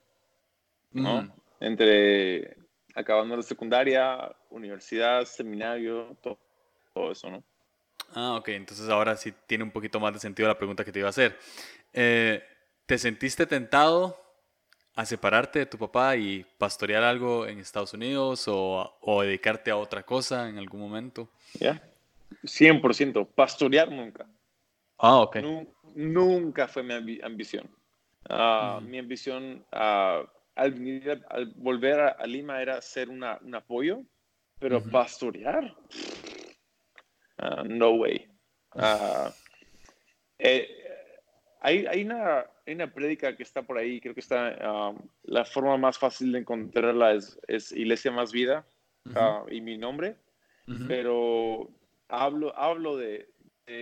¿No? 0.92 1.22
Mm. 1.22 1.33
Entre 1.61 2.57
acabando 2.94 3.37
la 3.37 3.42
secundaria, 3.42 4.35
universidad, 4.51 5.25
seminario, 5.25 6.16
todo, 6.22 6.38
todo, 6.94 7.12
eso, 7.12 7.31
¿no? 7.31 7.44
Ah, 8.14 8.37
ok. 8.37 8.49
Entonces 8.49 8.88
ahora 8.88 9.16
sí 9.16 9.33
tiene 9.46 9.64
un 9.64 9.70
poquito 9.70 10.01
más 10.01 10.14
de 10.14 10.20
sentido 10.20 10.49
la 10.49 10.59
pregunta 10.59 10.85
que 10.85 10.92
te 10.92 11.01
iba 11.01 11.09
a 11.09 11.11
hacer. 11.11 11.38
Eh, 11.92 12.42
¿Te 12.87 12.99
sentiste 12.99 13.46
tentado 13.46 14.18
a 14.94 15.05
separarte 15.05 15.59
de 15.59 15.66
tu 15.66 15.77
papá 15.77 16.16
y 16.16 16.46
pastorear 16.57 17.03
algo 17.03 17.46
en 17.46 17.59
Estados 17.59 17.92
Unidos 17.92 18.49
o, 18.49 18.96
o 19.01 19.22
dedicarte 19.22 19.70
a 19.70 19.77
otra 19.77 20.05
cosa 20.05 20.49
en 20.49 20.57
algún 20.57 20.81
momento? 20.81 21.29
Ya, 21.61 21.83
100%. 22.44 23.29
Pastorear 23.35 23.90
nunca. 23.90 24.27
Ah, 24.99 25.18
ok. 25.18 25.37
nunca 25.94 26.68
fue 26.68 26.83
mi 26.83 27.20
ambición. 27.22 27.68
Ah, 28.29 28.81
mi 28.83 28.99
ambición 28.99 29.64
uh, 29.72 30.27
al, 30.56 31.22
al, 31.28 31.52
volver 31.56 32.00
a, 32.00 32.26
Lima 32.26 32.60
era 32.60 32.80
ser 32.80 33.08
una, 33.08 33.38
un 33.42 33.54
apoyo, 33.54 34.02
pero 34.58 34.82
pastorear, 34.82 35.76
ah, 37.38 37.62
no 37.64 37.90
way. 37.90 38.26
Eh, 40.38 40.68
hay, 41.60 41.86
hay, 41.86 42.04
una, 42.04 42.46
hay 42.66 42.74
una 42.74 42.92
prédica 42.92 43.36
que 43.36 43.42
está 43.42 43.62
por 43.62 43.78
ahí, 43.78 44.00
creo 44.00 44.14
que 44.14 44.20
está, 44.20 44.90
um, 44.90 44.98
la 45.24 45.44
forma 45.44 45.76
más 45.76 45.98
fácil 45.98 46.32
de 46.32 46.40
encontrarla 46.40 47.12
es, 47.12 47.38
es 47.48 47.72
Iglesia 47.72 48.10
Más 48.10 48.32
Vida 48.32 48.66
uh, 49.06 49.50
y 49.50 49.60
mi 49.60 49.76
nombre, 49.76 50.16
pero 50.88 51.70
hablo, 52.08 52.56
hablo 52.58 52.96
de, 52.96 53.28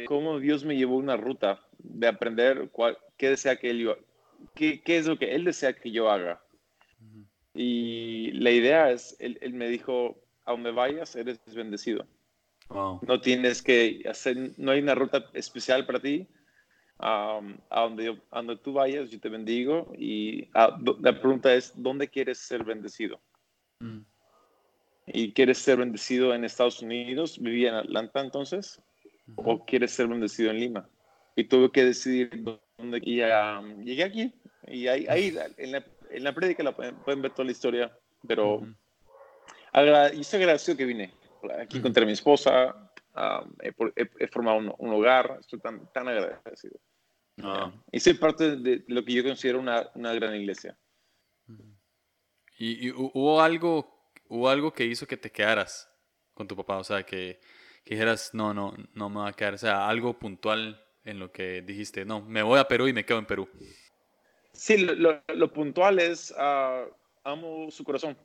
cómo 0.07 0.39
Dios 0.39 0.65
me 0.65 0.77
llevó 0.77 0.97
una 0.97 1.17
ruta 1.17 1.61
de 1.79 2.09
aprender 2.09 2.69
cuál, 2.71 2.99
qué 3.17 3.31
desea 3.31 3.57
que 3.57 3.71
él 3.71 3.97
qué, 4.55 4.83
qué, 4.83 4.99
es 4.99 5.07
lo 5.07 5.19
que 5.19 5.35
Él 5.35 5.45
desea 5.45 5.73
que 5.73 5.91
yo 5.91 6.11
haga. 6.11 6.44
Y 7.55 8.33
la 8.33 8.51
idea 8.51 8.91
es, 8.91 9.17
él, 9.21 9.39
él, 9.41 9.55
me 9.55 9.69
dijo, 9.69 10.21
a 10.45 10.53
donde 10.53 10.73
vayas, 10.73 11.15
eres 11.15 11.41
bendecido. 11.55 12.07
No 12.71 13.21
tienes 13.21 13.63
que 13.63 14.03
hacer, 14.09 14.53
no 14.57 14.73
hay 14.73 14.81
una 14.81 14.95
ruta 14.95 15.27
especial 15.35 15.87
para 15.87 16.01
ti, 16.01 16.27
a, 16.99 17.41
donde, 17.71 18.21
donde 18.33 18.57
tú 18.57 18.73
vayas, 18.73 19.11
yo 19.11 19.21
te 19.21 19.29
bendigo. 19.29 19.93
Y 19.97 20.49
ah, 20.55 20.79
la 21.01 21.21
pregunta 21.21 21.55
es, 21.55 21.73
¿dónde 21.77 22.09
quieres 22.09 22.39
ser 22.39 22.65
bendecido? 22.65 23.21
Mm. 23.81 24.01
¿Y 25.07 25.33
quieres 25.33 25.59
ser 25.59 25.79
bendecido 25.79 26.35
en 26.35 26.45
Estados 26.45 26.81
Unidos? 26.81 27.39
¿Vivía 27.39 27.69
en 27.71 27.75
Atlanta 27.75 28.21
entonces? 28.21 28.81
¿O 29.37 29.65
quieres 29.65 29.93
ser 29.93 30.09
bendecido 30.09 30.51
en 30.51 30.61
Lima? 30.61 30.89
Y 31.37 31.45
tuve 31.45 31.71
que 31.71 31.85
decidir 31.85 32.31
dónde. 32.43 32.99
Y 33.03 33.17
llegué 33.85 34.05
aquí. 34.05 34.33
Y 34.67 34.87
ahí, 34.87 35.07
ahí 35.09 35.37
en, 35.59 35.73
la, 35.73 35.85
en 36.17 36.25
la 36.25 36.35
prédica 36.35 36.63
la 36.63 36.75
pueden, 36.75 37.23
ver 37.23 37.33
toda 37.33 37.45
la 37.45 37.53
historia. 37.53 37.99
Pero 38.27 38.57
uh 38.57 38.75
y 40.15 40.21
estoy 40.21 40.41
agradecido 40.41 40.77
que 40.77 40.85
vine. 40.85 41.13
Aquí 41.61 41.79
encontré 41.79 42.05
a 42.05 42.07
mi 42.07 42.13
esposa, 42.13 42.93
he, 43.61 44.29
formado 44.29 44.75
un, 44.79 44.93
hogar, 44.93 45.39
estoy 45.41 45.59
tan, 45.61 45.91
tan 45.93 46.09
agradecido. 46.09 46.79
Ah. 47.43 47.73
Y 47.91 48.01
soy 48.01 48.15
parte 48.15 48.57
de 48.57 48.85
lo 48.87 49.05
que 49.05 49.13
yo 49.13 49.25
considero 49.25 49.59
una, 49.59 49.91
una 49.95 50.15
gran 50.15 50.35
iglesia. 50.35 50.79
¿Y, 52.57 52.91
hubo, 52.93 53.43
algo, 53.43 54.13
hubo 54.29 54.49
algo 54.49 54.73
que 54.73 54.85
hizo 54.85 55.07
que 55.07 55.17
te 55.17 55.33
quedaras 55.33 55.91
con 56.33 56.47
tu 56.47 56.57
papá? 56.57 56.79
O 56.79 56.85
sea, 56.85 57.03
que, 57.03 57.41
que, 57.85 57.95
dijeras, 57.95 58.33
no, 58.33 58.55
no, 58.55 58.75
no 58.95 59.09
me 59.09 59.17
voy 59.17 59.29
a 59.29 59.33
quedar. 59.33 59.55
O 59.55 59.59
sea, 59.59 59.89
algo 59.89 60.19
puntual 60.19 60.81
en 61.05 61.19
lo 61.19 61.33
que 61.33 61.63
dijiste, 61.63 62.05
no, 62.05 62.21
me 62.21 62.43
voy 62.43 62.61
a 62.61 62.69
Perú 62.69 62.87
y 62.87 62.93
me 62.93 63.05
quedo 63.05 63.19
en 63.19 63.27
Perú. 63.27 63.49
Sí, 64.55 64.79
lo, 64.79 65.23
lo, 65.35 65.53
puntual 65.53 65.99
es, 65.99 66.33
uh, 66.39 66.91
amo 67.25 67.71
su 67.71 67.85
corazón. 67.85 68.17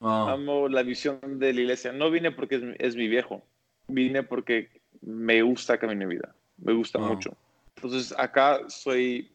Amo 0.00 0.68
la 0.68 0.82
visión 0.82 1.20
de 1.38 1.52
la 1.52 1.60
iglesia. 1.60 1.92
No 1.92 2.10
vine 2.10 2.32
porque 2.32 2.56
es, 2.56 2.62
es 2.78 2.96
mi 2.96 3.08
viejo 3.08 3.42
vine 3.88 4.22
porque 4.22 4.82
me 5.00 5.42
gusta 5.42 5.78
Camino 5.78 6.00
de 6.00 6.14
Vida, 6.14 6.34
me 6.58 6.72
gusta 6.72 6.98
mucho. 6.98 7.36
Entonces 7.76 8.14
acá 8.18 8.68
soy 8.68 9.30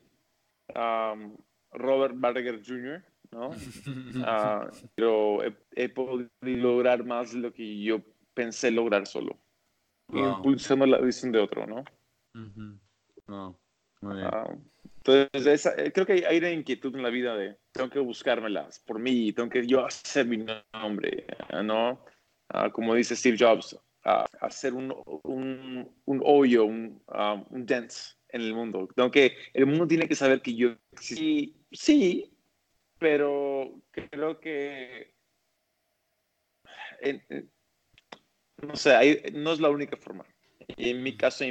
Robert 1.71 2.15
Barger 2.17 2.61
Jr., 2.65 3.03
¿no? 3.31 3.51
Ah, 4.25 4.69
pero 4.95 5.39
he, 5.75 5.89
podido 5.89 6.29
lograr 6.41 7.05
más 7.05 7.31
de 7.33 7.39
lo 7.39 7.53
que 7.53 7.81
yo 7.81 8.01
pensé 8.33 8.71
lograr 8.71 9.07
solo. 9.07 9.37
Impulsando 10.11 10.85
la 10.85 10.99
visión 10.99 11.31
de 11.31 11.39
otro, 11.39 11.65
¿no? 11.65 11.85
Ah, 13.27 13.53
entonces, 15.05 15.65
eh, 15.77 15.91
creo 15.91 16.05
que 16.05 16.25
hay 16.27 16.37
una 16.37 16.51
inquietud 16.51 16.95
en 16.95 17.03
la 17.03 17.09
vida 17.09 17.35
de 17.35 17.57
tengo 17.71 17.89
que 17.89 17.99
buscármelas 17.99 18.79
por 18.79 18.99
mí, 18.99 19.33
tengo 19.33 19.49
que 19.49 19.65
yo 19.65 19.85
hacer 19.85 20.27
mi 20.27 20.45
nombre, 20.73 21.25
¿no? 21.63 22.05
Ah, 22.49 22.69
como 22.71 22.93
dice 22.95 23.15
Steve 23.15 23.37
Jobs, 23.39 23.77
hacer 24.03 24.73
un, 24.73 24.93
un, 25.23 26.21
hoyo, 26.23 26.65
un, 26.65 27.01
un 27.49 27.65
dance 27.65 28.15
en 28.29 28.41
el 28.41 28.53
mundo. 28.53 28.87
Tengo 28.95 29.09
que, 29.09 29.37
el 29.53 29.65
mundo 29.65 29.87
tiene 29.87 30.07
que 30.07 30.15
saber 30.15 30.41
que 30.41 30.55
yo 30.55 30.75
sí, 30.99 31.55
sí, 31.71 32.31
pero 32.99 33.81
creo 33.91 34.39
que 34.39 35.13
no 38.61 38.75
sé, 38.75 39.31
no 39.33 39.53
es 39.53 39.59
la 39.59 39.69
única 39.69 39.97
forma. 39.97 40.25
En 40.77 41.03
mi 41.03 41.17
caso, 41.17 41.43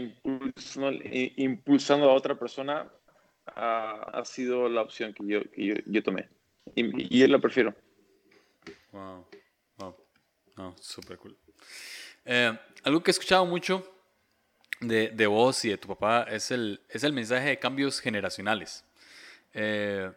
impulsando, 1.36 2.10
a 2.10 2.14
otra 2.14 2.38
persona 2.38 2.90
ha, 3.56 4.22
sido 4.24 4.68
la 4.68 4.82
opción 4.82 5.12
que 5.12 5.26
yo, 5.26 5.42
que 5.50 5.82
yo, 5.86 6.02
tomé. 6.02 6.28
Y, 6.74 7.14
y, 7.14 7.20
yo 7.20 7.26
la 7.28 7.38
prefiero. 7.38 7.74
Wow, 8.92 9.26
wow, 9.78 9.96
no, 10.56 10.76
súper 10.80 11.18
cool. 11.18 11.36
Eh, 12.24 12.56
algo 12.84 13.02
que 13.02 13.10
he 13.10 13.12
escuchado 13.12 13.46
mucho 13.46 13.84
de, 14.80 15.08
de, 15.08 15.26
vos 15.26 15.64
y 15.64 15.70
de 15.70 15.78
tu 15.78 15.88
papá 15.88 16.26
es 16.30 16.50
el, 16.50 16.80
es 16.88 17.04
el 17.04 17.12
mensaje 17.12 17.48
de 17.48 17.58
cambios 17.58 18.00
generacionales. 18.00 18.84
Eh, 19.52 20.10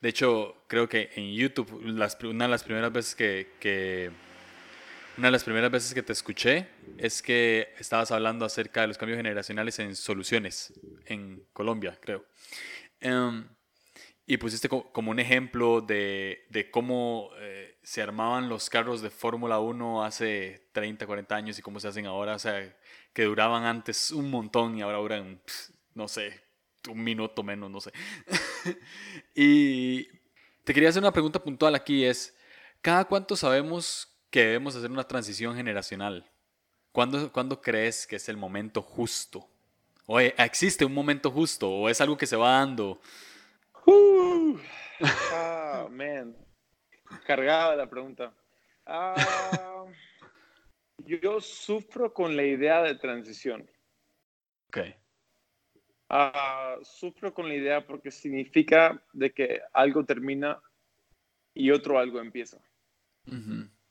de 0.00 0.08
hecho, 0.08 0.64
creo 0.66 0.88
que 0.88 1.10
en 1.14 1.32
YouTube, 1.32 1.80
las, 1.84 2.18
una 2.24 2.44
de 2.44 2.50
las 2.50 2.62
primeras 2.62 2.92
veces 2.92 3.14
que, 3.14 3.52
que, 3.58 4.10
una 5.16 5.28
de 5.28 5.32
las 5.32 5.44
primeras 5.44 5.70
veces 5.70 5.94
que 5.94 6.02
te 6.02 6.12
escuché 6.12 6.68
es 6.98 7.22
que 7.22 7.72
estabas 7.78 8.10
hablando 8.10 8.44
acerca 8.44 8.80
de 8.80 8.88
los 8.88 8.98
cambios 8.98 9.16
generacionales 9.16 9.78
en 9.78 9.94
soluciones 9.94 10.72
en 11.06 11.46
Colombia, 11.52 11.98
creo. 12.00 12.24
Em, 13.00 13.48
y 14.26 14.38
pusiste 14.38 14.68
como 14.68 15.10
un 15.10 15.20
ejemplo 15.20 15.82
de, 15.82 16.46
de 16.48 16.70
cómo 16.70 17.30
eh, 17.38 17.78
se 17.82 18.02
armaban 18.02 18.48
los 18.48 18.70
carros 18.70 19.02
de 19.02 19.10
Fórmula 19.10 19.58
1 19.58 20.04
hace 20.04 20.68
30, 20.72 21.06
40 21.06 21.36
años 21.36 21.58
y 21.58 21.62
cómo 21.62 21.78
se 21.78 21.88
hacen 21.88 22.06
ahora. 22.06 22.34
O 22.34 22.38
sea, 22.38 22.74
que 23.12 23.24
duraban 23.24 23.64
antes 23.64 24.10
un 24.10 24.30
montón 24.30 24.78
y 24.78 24.82
ahora 24.82 24.98
duran, 24.98 25.42
no 25.94 26.08
sé, 26.08 26.40
un 26.88 27.04
minuto 27.04 27.42
menos, 27.42 27.70
no 27.70 27.80
sé. 27.80 27.92
y 29.34 30.08
te 30.64 30.72
quería 30.72 30.88
hacer 30.88 31.02
una 31.02 31.12
pregunta 31.12 31.42
puntual 31.42 31.74
aquí, 31.74 32.04
es, 32.04 32.34
¿cada 32.80 33.04
cuánto 33.04 33.36
sabemos 33.36 34.13
que 34.34 34.40
debemos 34.40 34.74
hacer 34.74 34.90
una 34.90 35.06
transición 35.06 35.54
generacional? 35.54 36.28
¿Cuándo, 36.90 37.30
¿cuándo 37.30 37.62
crees 37.62 38.04
que 38.04 38.16
es 38.16 38.28
el 38.28 38.36
momento 38.36 38.82
justo? 38.82 39.48
¿O 40.06 40.18
existe 40.18 40.84
un 40.84 40.92
momento 40.92 41.30
justo? 41.30 41.70
¿O 41.70 41.88
es 41.88 42.00
algo 42.00 42.16
que 42.16 42.26
se 42.26 42.34
va 42.34 42.58
dando? 42.58 43.00
Uh, 43.86 44.58
ah, 45.32 45.86
man. 45.90 46.34
Cargada 47.26 47.76
la 47.76 47.88
pregunta. 47.88 48.32
Ah, 48.86 49.84
yo 50.98 51.40
sufro 51.40 52.14
con 52.14 52.34
la 52.34 52.44
idea 52.44 52.82
de 52.82 52.94
transición. 52.94 53.68
Ok. 54.68 54.78
Uh, 56.08 56.82
sufro 56.82 57.34
con 57.34 57.46
la 57.46 57.54
idea 57.54 57.86
porque 57.86 58.10
significa 58.10 59.00
de 59.12 59.32
que 59.32 59.60
algo 59.74 60.04
termina 60.04 60.60
y 61.52 61.70
otro 61.70 61.98
algo 61.98 62.20
empieza. 62.20 62.58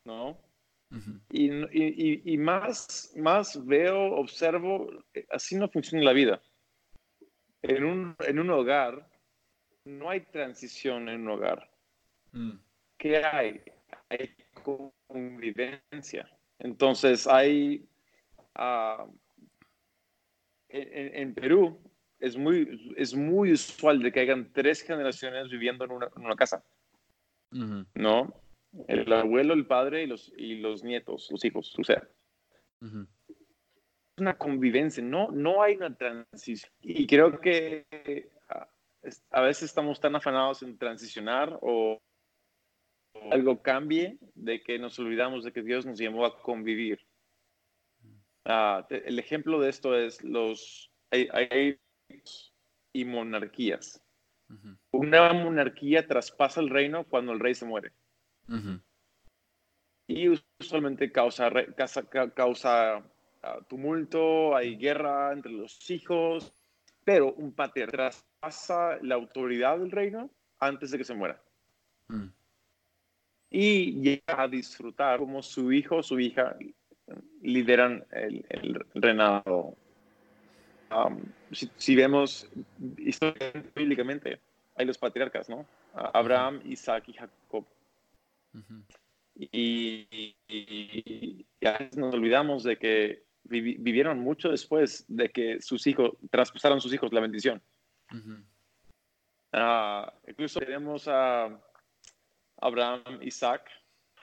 ¿No? 0.06 0.38
y, 1.32 1.50
y, 1.50 2.22
y, 2.34 2.38
más, 2.38 3.14
más 3.16 3.66
veo, 3.66 4.14
observo, 4.16 4.88
eh, 5.16 5.26
así 5.32 5.56
no 5.56 5.68
funciona 5.68 6.04
la 6.04 6.14
vida. 6.14 6.40
En 7.64 7.84
un, 7.84 8.16
en 8.20 8.38
un 8.38 8.52
hogar 8.52 9.10
no 9.86 10.10
hay 10.10 10.22
transición 10.22 11.10
en 11.10 11.22
un 11.22 11.30
hogar. 11.30 11.70
Mm. 12.32 12.52
¿Qué 12.98 13.18
hay? 13.18 13.62
Hay 14.10 14.36
convivencia. 15.08 16.30
Entonces 16.60 17.28
hay, 17.28 17.88
ah, 18.56 19.06
en, 20.70 21.34
Perú 21.34 21.80
es 22.20 22.38
muy, 22.38 22.94
es 22.98 23.14
muy 23.14 23.52
usual 23.52 24.02
de 24.02 24.12
que 24.12 24.22
hayan 24.22 24.52
tres 24.54 24.82
generaciones 24.82 25.50
viviendo 25.50 25.86
en 25.86 25.92
una, 25.92 26.36
casa, 26.36 26.64
¿no? 27.52 28.34
El 28.88 29.12
abuelo, 29.14 29.54
el 29.54 29.66
padre 29.66 30.04
y 30.04 30.08
los, 30.08 30.32
y 30.36 30.56
los 30.56 30.84
nietos, 30.84 31.30
los 31.32 31.44
hijos, 31.46 31.74
o 31.78 31.84
sea. 31.84 32.08
Es 32.82 34.18
una 34.18 34.38
convivencia, 34.38 35.04
no, 35.04 35.32
no 35.32 35.62
hay 35.62 35.76
una 35.76 35.96
transición. 35.96 36.72
Y 36.82 37.08
creo 37.08 37.40
que 37.40 37.86
ah, 38.50 38.68
a 39.32 39.42
veces 39.42 39.64
estamos 39.64 40.00
tan 40.00 40.16
afanados 40.16 40.64
en 40.64 40.78
transicionar 40.78 41.58
o 41.62 42.02
algo 43.32 43.62
cambie, 43.62 44.18
de 44.36 44.62
que 44.62 44.80
nos 44.80 44.98
olvidamos 45.00 45.44
de 45.44 45.54
que 45.54 45.62
Dios 45.62 45.86
nos 45.86 46.00
llamó 46.00 46.26
a 46.26 46.42
convivir. 46.42 47.00
Ah, 48.46 48.86
el 48.90 49.20
ejemplo 49.20 49.60
de 49.60 49.70
esto 49.70 49.98
es 49.98 50.24
los 50.24 50.92
hay, 51.12 51.78
y 52.94 53.06
monarquías. 53.06 54.02
Una 54.92 55.34
monarquía 55.34 56.06
traspasa 56.06 56.60
el 56.60 56.70
reino 56.70 57.06
cuando 57.06 57.32
el 57.32 57.40
rey 57.40 57.56
se 57.56 57.66
muere. 57.66 57.92
Y 60.08 60.30
usualmente 60.60 61.12
causa, 61.12 61.50
causa, 61.76 62.04
causa 62.34 62.98
ah, 63.42 63.60
tumulto, 63.68 64.56
hay 64.56 64.76
guerra 64.76 65.34
entre 65.34 65.52
los 65.52 65.90
hijos, 65.90 66.54
pero 67.04 67.34
un 67.34 67.54
patriarca 67.54 68.10
traspasa 68.10 68.98
la 69.02 69.16
autoridad 69.16 69.80
del 69.80 69.92
reino 69.92 70.30
antes 70.60 70.92
de 70.92 70.98
que 70.98 71.04
se 71.04 71.14
muera. 71.14 71.42
Mm 72.10 72.30
y 73.54 74.02
llega 74.02 74.42
a 74.42 74.48
disfrutar 74.48 75.20
como 75.20 75.44
su 75.44 75.72
hijo 75.72 75.98
o 75.98 76.04
su 76.04 76.20
hija 76.20 76.58
lideran 77.44 78.04
el, 78.12 78.44
el 78.50 78.86
reinado. 78.96 79.78
Um, 80.90 81.22
si, 81.52 81.96
vemos 81.96 82.50
históricamente, 82.98 84.40
hay 84.76 84.86
los 84.88 84.98
patriarcas, 84.98 85.50
¿no? 85.50 85.68
Abraham, 85.94 86.62
Isaac 86.66 87.04
y 87.08 87.14
Jacob. 87.14 87.66
Y, 89.36 90.36
y, 90.48 91.46
a 91.66 91.78
veces 91.78 91.98
nos 91.98 92.14
olvidamos 92.14 92.64
de 92.64 92.78
que 92.78 93.24
vivieron 93.44 94.20
mucho 94.20 94.50
después 94.50 95.06
de 95.08 95.30
que 95.30 95.62
sus 95.62 95.86
hijos, 95.88 96.12
traspasaron 96.32 96.80
sus 96.82 96.94
hijos 96.94 97.12
la 97.12 97.22
bendición. 97.22 97.62
Ah, 99.52 100.14
incluso 100.28 100.60
tenemos 100.60 101.08
a... 101.08 101.60
Abraham, 102.64 103.20
Isaac, 103.22 103.70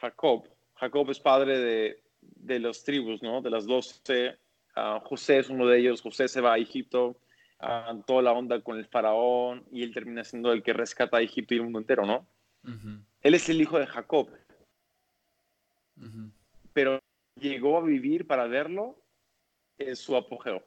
Jacob. 0.01 0.49
Jacob 0.75 1.11
es 1.11 1.21
padre 1.21 1.59
de, 1.59 2.03
de 2.21 2.59
las 2.59 2.83
tribus, 2.83 3.23
¿no? 3.23 3.43
De 3.43 3.51
las 3.51 3.66
doce. 3.66 4.38
Ah, 4.75 5.01
José 5.05 5.40
es 5.40 5.51
uno 5.51 5.66
de 5.66 5.79
ellos. 5.79 6.01
José 6.01 6.27
se 6.27 6.40
va 6.40 6.55
a 6.55 6.59
Egipto, 6.59 7.21
a 7.59 7.95
toda 8.07 8.23
la 8.23 8.33
onda 8.33 8.61
con 8.62 8.79
el 8.79 8.87
faraón, 8.87 9.64
y 9.71 9.83
él 9.83 9.93
termina 9.93 10.25
siendo 10.25 10.53
el 10.53 10.62
que 10.62 10.73
rescata 10.73 11.19
a 11.19 11.23
Egipto 11.23 11.55
y 11.55 11.59
el 11.59 11.64
mundo 11.64 11.81
entero, 11.81 12.07
¿no? 12.07 12.27
Él 13.23 13.35
es 13.35 13.49
el 13.49 13.61
hijo 13.61 13.79
de 13.79 13.87
Jacob. 13.87 14.31
Pero 16.73 17.01
llegó 17.37 17.79
a 17.79 17.83
vivir 17.83 18.27
para 18.27 18.47
verlo 18.47 18.97
en 19.79 19.97
su 19.97 20.17
apogeo. 20.17 20.65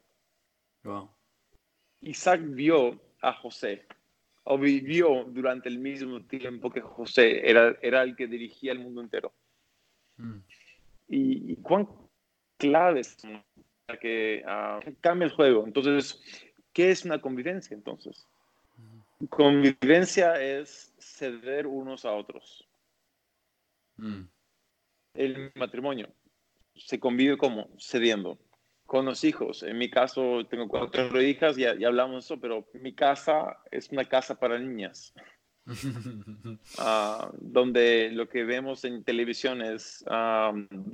Isaac 2.01 2.41
vio 2.43 2.99
a 3.21 3.33
José 3.33 3.85
o 4.43 4.57
vivió 4.57 5.23
durante 5.25 5.69
el 5.69 5.79
mismo 5.79 6.21
tiempo 6.25 6.69
que 6.69 6.81
José, 6.81 7.49
era, 7.49 7.77
era 7.81 8.03
el 8.03 8.15
que 8.15 8.27
dirigía 8.27 8.73
el 8.73 8.79
mundo 8.79 9.01
entero. 9.01 9.33
Mm. 10.17 10.39
Y, 11.07 11.55
cuán 11.57 11.87
clave 12.57 13.01
es 13.01 13.17
para 13.85 13.99
que 13.99 14.43
uh, 14.45 14.93
cambie 14.99 15.27
el 15.27 15.33
juego. 15.33 15.65
Entonces, 15.65 16.21
¿qué 16.73 16.91
es 16.91 17.05
una 17.05 17.21
convivencia 17.21 17.75
entonces? 17.75 18.27
Convivencia 19.29 20.41
es 20.41 20.92
ceder 21.13 21.67
unos 21.67 22.05
a 22.05 22.13
otros. 22.13 22.67
Mm. 23.97 24.23
El 25.13 25.51
matrimonio 25.55 26.09
se 26.75 26.99
convive 26.99 27.37
como 27.37 27.69
cediendo 27.79 28.39
con 28.85 29.05
los 29.05 29.23
hijos. 29.23 29.63
En 29.63 29.77
mi 29.77 29.89
caso, 29.89 30.45
tengo 30.49 30.67
cuatro 30.67 31.21
hijas, 31.21 31.57
y 31.57 31.61
ya 31.61 31.87
hablamos 31.87 32.15
de 32.15 32.19
eso, 32.19 32.41
pero 32.41 32.67
mi 32.73 32.93
casa 32.93 33.57
es 33.71 33.89
una 33.89 34.05
casa 34.05 34.39
para 34.39 34.59
niñas. 34.59 35.13
Ah, 36.77 37.31
donde 37.39 38.09
lo 38.11 38.27
que 38.27 38.43
vemos 38.43 38.83
en 38.83 39.03
televisión 39.03 39.61
es 39.61 40.03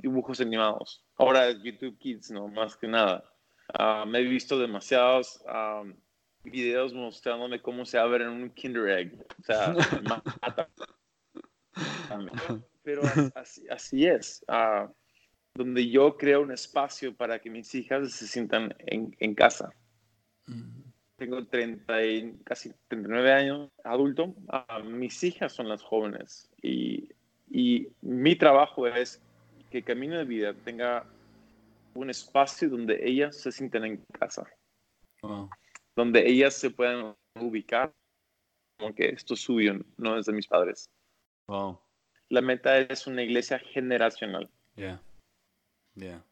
dibujos 0.00 0.40
animados. 0.40 1.04
Ahora 1.16 1.50
YouTube 1.50 1.98
Kids, 1.98 2.30
¿no? 2.30 2.46
Más 2.46 2.76
que 2.76 2.86
nada. 2.86 3.24
Ah, 3.74 4.04
me 4.06 4.20
he 4.20 4.22
visto 4.22 4.58
demasiados 4.58 5.42
videos 6.44 6.94
mostrándome 6.94 7.60
cómo 7.60 7.84
se 7.84 7.98
abre 7.98 8.28
un 8.28 8.50
Kinder 8.50 8.88
Egg. 8.88 9.26
O 9.38 9.42
sea, 9.42 9.74
mata. 10.08 10.68
Pero 12.82 13.02
así, 13.34 13.66
así 13.68 14.06
es. 14.06 14.44
Ah, 14.48 14.90
donde 15.54 15.88
yo 15.88 16.16
creo 16.16 16.42
un 16.42 16.52
espacio 16.52 17.14
para 17.14 17.38
que 17.38 17.50
mis 17.50 17.74
hijas 17.74 18.12
se 18.12 18.26
sientan 18.26 18.74
en, 18.78 19.14
en 19.18 19.34
casa. 19.34 19.70
Tengo 21.16 21.46
30 21.46 22.04
y 22.06 22.38
casi 22.44 22.72
39 22.88 23.32
años, 23.32 23.70
adulto. 23.84 24.34
Ah, 24.48 24.80
mis 24.84 25.22
hijas 25.22 25.52
son 25.52 25.68
las 25.68 25.82
jóvenes 25.82 26.50
y, 26.62 27.08
y 27.50 27.88
mi 28.00 28.36
trabajo 28.36 28.86
es 28.86 29.20
que 29.70 29.82
Camino 29.82 30.18
de 30.18 30.24
Vida 30.24 30.54
tenga 30.54 31.06
un 31.94 32.10
espacio 32.10 32.68
donde 32.68 32.98
ellas 33.02 33.36
se 33.36 33.52
sientan 33.52 33.84
en 33.84 34.04
casa. 34.18 34.46
Donde 35.96 36.28
ellas 36.28 36.54
se 36.54 36.70
puedan 36.70 37.16
ubicar, 37.34 37.92
aunque 38.78 39.10
esto 39.10 39.34
es 39.34 39.40
suyo, 39.40 39.74
no 39.96 40.18
es 40.18 40.26
de 40.26 40.32
mis 40.32 40.46
padres. 40.46 40.90
La 42.28 42.40
meta 42.40 42.78
es 42.78 43.06
una 43.06 43.22
iglesia 43.22 43.58
generacional. 43.58 44.48
Ya. 44.76 45.02
Ya. 45.94 46.24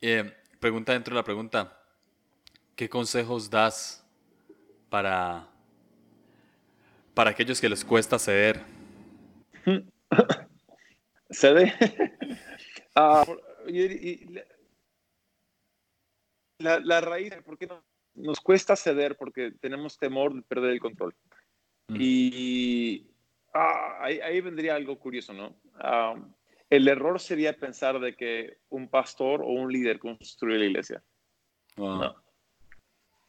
Eh, 0.00 0.32
pregunta 0.58 0.92
dentro 0.92 1.14
de 1.14 1.20
la 1.20 1.24
pregunta. 1.24 1.78
¿Qué 2.74 2.88
consejos 2.88 3.48
das 3.48 4.04
para, 4.90 5.48
para 7.14 7.30
aquellos 7.30 7.60
que 7.60 7.68
les 7.68 7.84
cuesta 7.84 8.18
ceder? 8.18 8.60
¿Cede? 11.30 11.72
Ah, 12.94 13.24
la, 16.58 16.78
la, 16.80 17.00
raíz 17.00 17.34
por 17.42 17.56
qué 17.56 17.66
nos 18.14 18.40
cuesta 18.40 18.76
ceder 18.76 19.16
porque 19.16 19.52
tenemos 19.60 19.98
temor 19.98 20.34
de 20.34 20.42
perder 20.42 20.72
el 20.72 20.80
control. 20.80 21.14
Mm. 21.88 21.96
Y 21.98 23.06
ah, 23.54 23.98
ahí, 24.00 24.40
vendría 24.40 24.74
algo 24.74 24.98
curioso, 24.98 25.32
¿no? 25.32 25.56
Ah, 25.74 26.14
el 26.70 26.88
error 26.88 27.20
sería 27.20 27.56
pensar 27.56 28.00
de 28.00 28.16
que 28.16 28.58
un 28.70 28.88
pastor 28.88 29.42
o 29.42 29.46
un 29.46 29.70
líder 29.70 29.98
construye 29.98 30.58
la 30.58 30.64
iglesia. 30.64 31.02
No. 31.76 32.14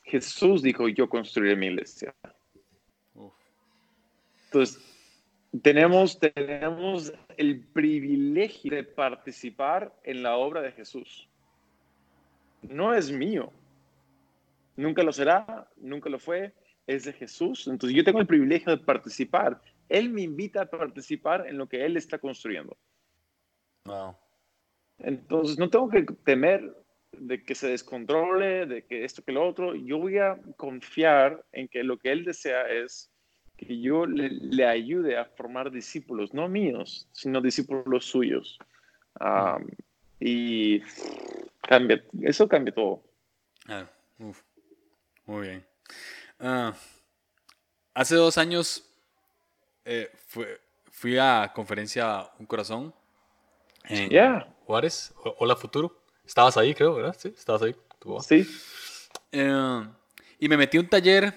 Jesús 0.04 0.62
dijo, 0.62 0.88
yo 0.88 1.10
construiré 1.10 1.56
mi 1.56 1.68
iglesia. 1.68 2.14
Entonces, 4.46 4.80
tenemos, 5.62 6.20
tenemos 6.20 7.14
el 7.38 7.66
privilegio 7.68 8.76
de 8.76 8.84
participar 8.84 9.94
en 10.04 10.24
la 10.24 10.36
obra 10.36 10.62
de 10.62 10.72
Jesús. 10.72 11.28
No 12.62 12.94
es 12.94 13.12
mío. 13.12 13.52
Nunca 14.76 15.04
lo 15.04 15.14
será, 15.14 15.68
nunca 15.78 16.10
lo 16.10 16.20
fue, 16.20 16.54
es 16.88 17.06
de 17.06 17.14
Jesús. 17.14 17.68
Entonces 17.68 17.96
yo 17.96 18.04
tengo 18.04 18.20
el 18.20 18.28
privilegio 18.28 18.76
de 18.76 18.84
participar. 18.84 19.62
Él 19.90 20.10
me 20.10 20.22
invita 20.22 20.64
a 20.64 20.66
participar 20.66 21.48
en 21.48 21.58
lo 21.58 21.68
que 21.68 21.86
Él 21.86 21.98
está 21.98 22.18
construyendo. 22.18 22.76
Entonces 25.00 25.58
no 25.58 25.70
tengo 25.70 25.90
que 25.90 26.04
temer 26.24 26.76
de 27.12 27.44
que 27.44 27.56
se 27.56 27.68
descontrole, 27.68 28.66
de 28.66 28.84
que 28.86 29.04
esto, 29.04 29.24
que 29.24 29.32
lo 29.32 29.48
otro. 29.48 29.76
Yo 29.76 30.00
voy 30.00 30.18
a 30.18 30.40
confiar 30.58 31.44
en 31.52 31.68
que 31.68 31.84
lo 31.84 31.98
que 31.98 32.12
Él 32.12 32.26
desea 32.26 32.70
es 32.70 33.12
que 33.58 33.80
yo 33.80 34.06
le, 34.06 34.66
ayude 34.66 35.18
a 35.18 35.26
formar 35.26 35.72
discípulos, 35.72 36.34
no 36.34 36.48
míos, 36.50 37.08
sino 37.12 37.42
discípulos 37.42 38.06
suyos. 38.06 38.58
y 40.20 40.82
cambia, 41.62 42.04
eso 42.24 42.48
cambia 42.48 42.74
todo. 42.74 43.04
Ah, 43.68 43.88
muy 45.26 45.48
bien. 45.48 45.68
Ah, 46.40 46.74
hace 47.94 48.16
dos 48.16 48.38
años 48.38 48.84
eh, 49.86 50.12
fui 50.92 51.18
a 51.18 51.52
conferencia 51.54 52.30
Un 52.40 52.46
Corazón 52.46 52.94
en 53.86 54.44
Juárez, 54.66 55.14
Hola 55.40 55.56
Futuro. 55.56 56.04
Estabas 56.26 56.56
ahí, 56.58 56.74
creo, 56.74 56.96
¿verdad? 56.96 57.16
Sí, 57.18 57.34
estabas 57.38 57.64
ahí. 57.64 57.76
Sí. 58.22 58.48
Eh, 59.32 59.88
y 60.40 60.50
me 60.50 60.58
metí 60.58 60.78
un 60.78 60.88
taller 60.88 61.34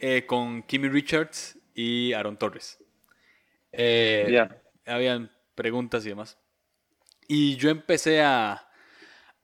eh, 0.00 0.26
con 0.26 0.62
Kimmy 0.62 0.88
Richards 0.88 1.58
y 1.74 2.12
Aaron 2.12 2.38
Torres. 2.38 2.78
Eh, 3.72 4.46
Habían 4.86 5.30
preguntas 5.54 6.04
y 6.04 6.10
demás. 6.10 6.38
Y 7.26 7.56
yo 7.56 7.70
empecé 7.70 8.22
a, 8.22 8.68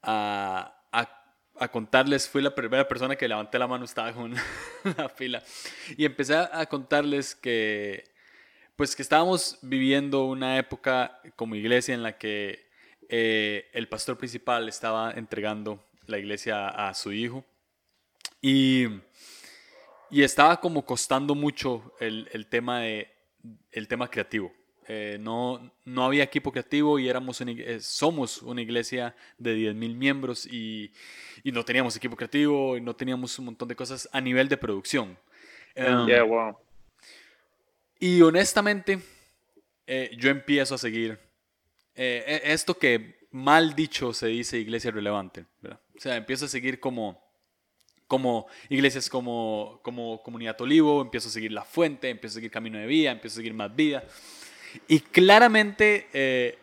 a, 0.02 0.79
a, 1.60 1.68
contarles, 1.68 2.28
fui 2.28 2.42
la 2.42 2.54
primera 2.54 2.88
persona 2.88 3.14
que 3.14 3.28
levanté 3.28 3.58
la 3.58 3.66
mano, 3.66 3.84
estaba 3.84 4.12
con 4.12 4.34
la 4.96 5.08
fila. 5.08 5.42
Y 5.96 6.04
empecé 6.04 6.34
a 6.36 6.66
contarles 6.66 7.34
que, 7.34 8.04
pues 8.76 8.96
que 8.96 9.02
estábamos 9.02 9.58
viviendo 9.62 10.24
una 10.24 10.58
época 10.58 11.20
como 11.36 11.54
iglesia 11.54 11.94
en 11.94 12.02
la 12.02 12.18
que 12.18 12.68
eh, 13.08 13.68
el 13.72 13.88
pastor 13.88 14.18
principal 14.18 14.68
estaba 14.68 15.12
entregando 15.12 15.84
la 16.06 16.18
iglesia 16.18 16.68
a 16.68 16.94
su 16.94 17.12
hijo. 17.12 17.44
Y 18.42 18.88
y 20.10 20.22
estaba 20.24 20.60
como 20.60 20.84
costando 20.84 21.34
mucho 21.34 21.94
el, 22.00 22.28
el 22.32 22.48
tema, 22.48 22.80
de, 22.80 23.08
el 23.70 23.86
tema 23.86 24.08
creativo. 24.08 24.52
Eh, 24.88 25.18
no, 25.20 25.72
no 25.84 26.04
había 26.04 26.24
equipo 26.24 26.50
creativo 26.50 26.98
y 26.98 27.08
éramos 27.08 27.40
eh, 27.40 27.78
somos 27.80 28.42
una 28.42 28.60
iglesia 28.60 29.14
de 29.38 29.56
10.000 29.56 29.94
miembros 29.94 30.46
y, 30.46 30.92
y, 31.44 31.52
no 31.52 31.64
teníamos 31.64 31.96
equipo 31.96 32.16
creativo 32.16 32.76
y 32.76 32.80
no 32.80 32.96
teníamos 32.96 33.38
un 33.38 33.44
montón 33.44 33.68
de 33.68 33.76
cosas 33.76 34.08
a 34.10 34.20
nivel 34.20 34.48
de 34.48 34.56
producción. 34.56 35.16
Um, 35.76 36.08
wow. 36.28 36.56
Y 38.00 38.20
honestamente, 38.22 38.98
eh, 39.86 40.10
yo 40.18 40.30
empiezo 40.30 40.74
a 40.74 40.78
seguir 40.78 41.20
e, 41.94 42.40
esto 42.44 42.76
que 42.76 43.20
mal 43.30 43.74
dicho 43.74 44.12
se 44.12 44.26
dice 44.26 44.58
iglesia 44.58 44.90
relevante. 44.90 45.44
O 45.64 46.00
sea, 46.00 46.16
empiezo 46.16 46.46
a 46.46 46.48
seguir 46.48 46.80
como 46.80 47.30
como 48.10 48.48
iglesias 48.68 49.08
como, 49.08 49.78
como 49.84 50.20
Comunidad 50.24 50.60
Olivo, 50.60 51.00
empiezo 51.00 51.28
a 51.28 51.30
seguir 51.30 51.52
La 51.52 51.64
Fuente, 51.64 52.10
empiezo 52.10 52.34
a 52.34 52.38
seguir 52.38 52.50
Camino 52.50 52.76
de 52.76 52.86
Vida, 52.86 53.12
empiezo 53.12 53.34
a 53.34 53.38
seguir 53.38 53.54
Más 53.54 53.74
Vida. 53.76 54.02
Y 54.88 55.00
claramente 55.00 56.08
eh, 56.12 56.58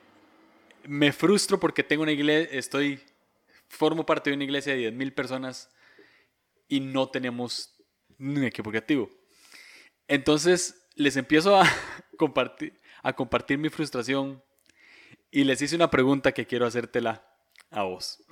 me 0.84 1.12
frustro 1.12 1.60
porque 1.60 1.84
tengo 1.84 2.04
una 2.04 2.12
iglesia, 2.12 2.58
estoy, 2.58 3.00
formo 3.68 4.06
parte 4.06 4.30
de 4.30 4.36
una 4.36 4.46
iglesia 4.46 4.76
de 4.76 4.92
10.000 4.92 5.14
personas 5.14 5.70
y 6.68 6.80
no 6.80 7.10
tenemos 7.10 7.76
un 8.20 8.44
equipo 8.44 8.70
creativo. 8.70 9.10
Entonces 10.08 10.88
les 10.96 11.18
empiezo 11.18 11.60
a 11.60 11.68
compartir, 12.18 12.74
a 13.04 13.14
compartir 13.14 13.58
mi 13.58 13.70
frustración 13.70 14.44
y 15.32 15.44
les 15.44 15.62
hice 15.62 15.76
una 15.76 15.90
pregunta 15.90 16.32
que 16.32 16.46
quiero 16.46 16.66
hacértela 16.66 17.26
a 17.70 17.84
vos. 17.84 18.24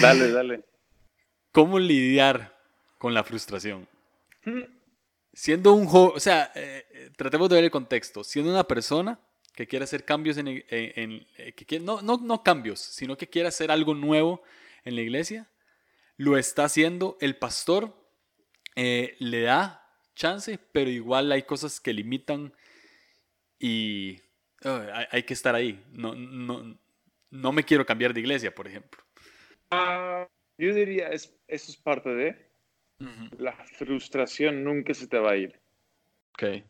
Dale, 0.00 0.30
dale. 0.30 0.64
¿Cómo 1.52 1.78
lidiar 1.78 2.58
con 2.98 3.14
la 3.14 3.24
frustración? 3.24 3.86
Siendo 5.32 5.72
un 5.72 5.86
joven, 5.86 6.12
o 6.16 6.20
sea, 6.20 6.52
eh, 6.54 7.10
tratemos 7.16 7.48
de 7.48 7.56
ver 7.56 7.64
el 7.64 7.70
contexto. 7.70 8.22
Siendo 8.22 8.50
una 8.50 8.64
persona 8.64 9.18
que 9.54 9.66
quiere 9.66 9.84
hacer 9.84 10.04
cambios 10.04 10.36
en, 10.38 10.48
eh, 10.48 11.52
que 11.54 11.80
no, 11.80 12.02
no, 12.02 12.18
no 12.18 12.42
cambios, 12.42 12.80
sino 12.80 13.16
que 13.16 13.28
quiere 13.28 13.48
hacer 13.48 13.70
algo 13.70 13.94
nuevo 13.94 14.42
en 14.84 14.94
la 14.94 15.02
iglesia, 15.02 15.50
lo 16.16 16.36
está 16.36 16.64
haciendo. 16.64 17.16
El 17.20 17.36
pastor 17.36 17.96
eh, 18.76 19.16
le 19.18 19.42
da 19.42 19.86
chance, 20.14 20.58
pero 20.72 20.90
igual 20.90 21.32
hay 21.32 21.42
cosas 21.42 21.80
que 21.80 21.92
limitan 21.92 22.54
y 23.58 24.20
hay, 25.10 25.22
que 25.22 25.34
estar 25.34 25.54
ahí. 25.54 25.82
No, 25.92 26.14
no, 26.14 26.78
no 27.30 27.52
me 27.52 27.64
quiero 27.64 27.86
cambiar 27.86 28.12
de 28.12 28.20
iglesia, 28.20 28.54
por 28.54 28.66
ejemplo. 28.68 29.02
Ah, 29.70 30.28
yo 30.58 30.74
diría, 30.74 31.08
es, 31.08 31.34
eso 31.48 31.70
es 31.70 31.76
parte 31.76 32.10
de... 32.10 32.51
La 33.38 33.52
frustración 33.52 34.64
nunca 34.64 34.94
se 34.94 35.06
te 35.06 35.18
va 35.18 35.32
a 35.32 35.36
ir. 35.36 35.60
Ok. 36.34 36.64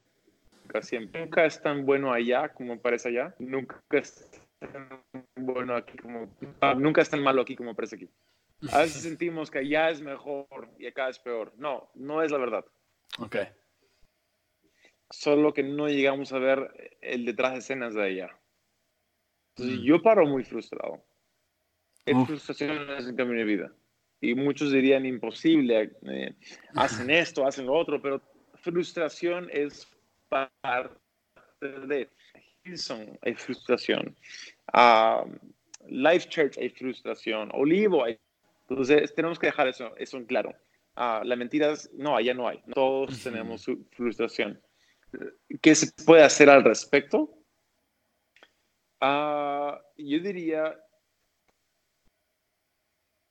Nunca, 0.62 0.83
siempre. 0.83 1.20
nunca 1.20 1.45
es 1.45 1.61
tan 1.61 1.85
bueno 1.85 2.12
allá 2.12 2.49
como 2.51 2.80
parece 2.80 3.09
allá. 3.09 3.35
Nunca 3.39 3.83
es 3.91 4.28
tan 4.59 4.89
bueno 5.37 5.76
aquí 5.76 5.97
como... 5.99 6.35
Ah, 6.61 6.74
nunca 6.74 7.03
es 7.03 7.11
tan 7.11 7.22
malo 7.22 7.43
aquí 7.43 7.57
como 7.57 7.74
parece 7.74 7.97
aquí. 7.97 8.11
A 8.72 8.78
veces 8.78 9.03
sentimos 9.03 9.51
que 9.51 9.59
allá 9.59 9.91
es 9.91 10.01
mejor 10.01 10.70
y 10.78 10.87
acá 10.87 11.09
es 11.09 11.18
peor. 11.18 11.53
No, 11.57 11.91
no 11.95 12.22
es 12.22 12.30
la 12.30 12.39
verdad. 12.39 12.64
Ok. 13.18 13.37
Solo 15.11 15.53
que 15.53 15.62
no 15.62 15.89
llegamos 15.89 16.33
a 16.33 16.39
ver 16.39 16.97
el 17.03 17.24
detrás 17.26 17.53
de 17.53 17.59
escenas 17.59 17.95
de 17.95 18.03
allá. 18.03 18.39
Entonces 19.55 19.80
mm. 19.80 19.85
yo 19.85 20.03
paro 20.03 20.26
muy 20.26 20.45
frustrado. 20.45 21.05
Es 22.07 22.16
frustración 22.26 23.14
camino 23.16 23.39
de 23.39 23.45
vida 23.45 23.72
y 24.22 24.36
muchos 24.36 24.70
dirían 24.70 25.04
imposible, 25.04 25.90
eh, 26.06 26.32
hacen 26.76 27.10
esto, 27.10 27.44
hacen 27.44 27.66
lo 27.66 27.74
otro, 27.74 28.00
pero 28.00 28.22
frustración 28.54 29.48
es 29.52 29.90
parte 30.28 30.96
de 31.60 32.08
Hilson, 32.64 33.18
hay 33.20 33.34
frustración. 33.34 34.16
Ah, 34.72 35.24
Life 35.88 36.28
Church 36.28 36.56
hay 36.56 36.70
frustración, 36.70 37.50
Olivo 37.52 38.04
hay. 38.04 38.16
Entonces 38.68 39.12
tenemos 39.12 39.40
que 39.40 39.48
dejar 39.48 39.66
eso, 39.66 39.92
eso 39.96 40.16
en 40.16 40.24
claro. 40.24 40.54
Ah, 40.94 41.22
la 41.24 41.34
mentira 41.34 41.72
es, 41.72 41.92
no, 41.92 42.16
allá 42.16 42.32
no 42.32 42.46
hay. 42.46 42.62
Todos 42.72 43.24
tenemos 43.24 43.62
su 43.62 43.84
frustración. 43.90 44.62
¿Qué 45.60 45.74
se 45.74 45.90
puede 46.04 46.22
hacer 46.22 46.48
al 46.48 46.62
respecto? 46.62 47.28
Ah, 49.00 49.82
yo 49.96 50.20
diría 50.20 50.78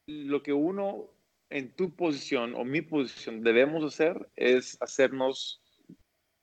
lo 0.07 0.41
que 0.41 0.53
uno 0.53 1.09
en 1.49 1.75
tu 1.75 1.95
posición 1.95 2.55
o 2.55 2.63
mi 2.63 2.81
posición 2.81 3.43
debemos 3.43 3.83
hacer 3.83 4.29
es 4.35 4.81
hacernos 4.81 5.61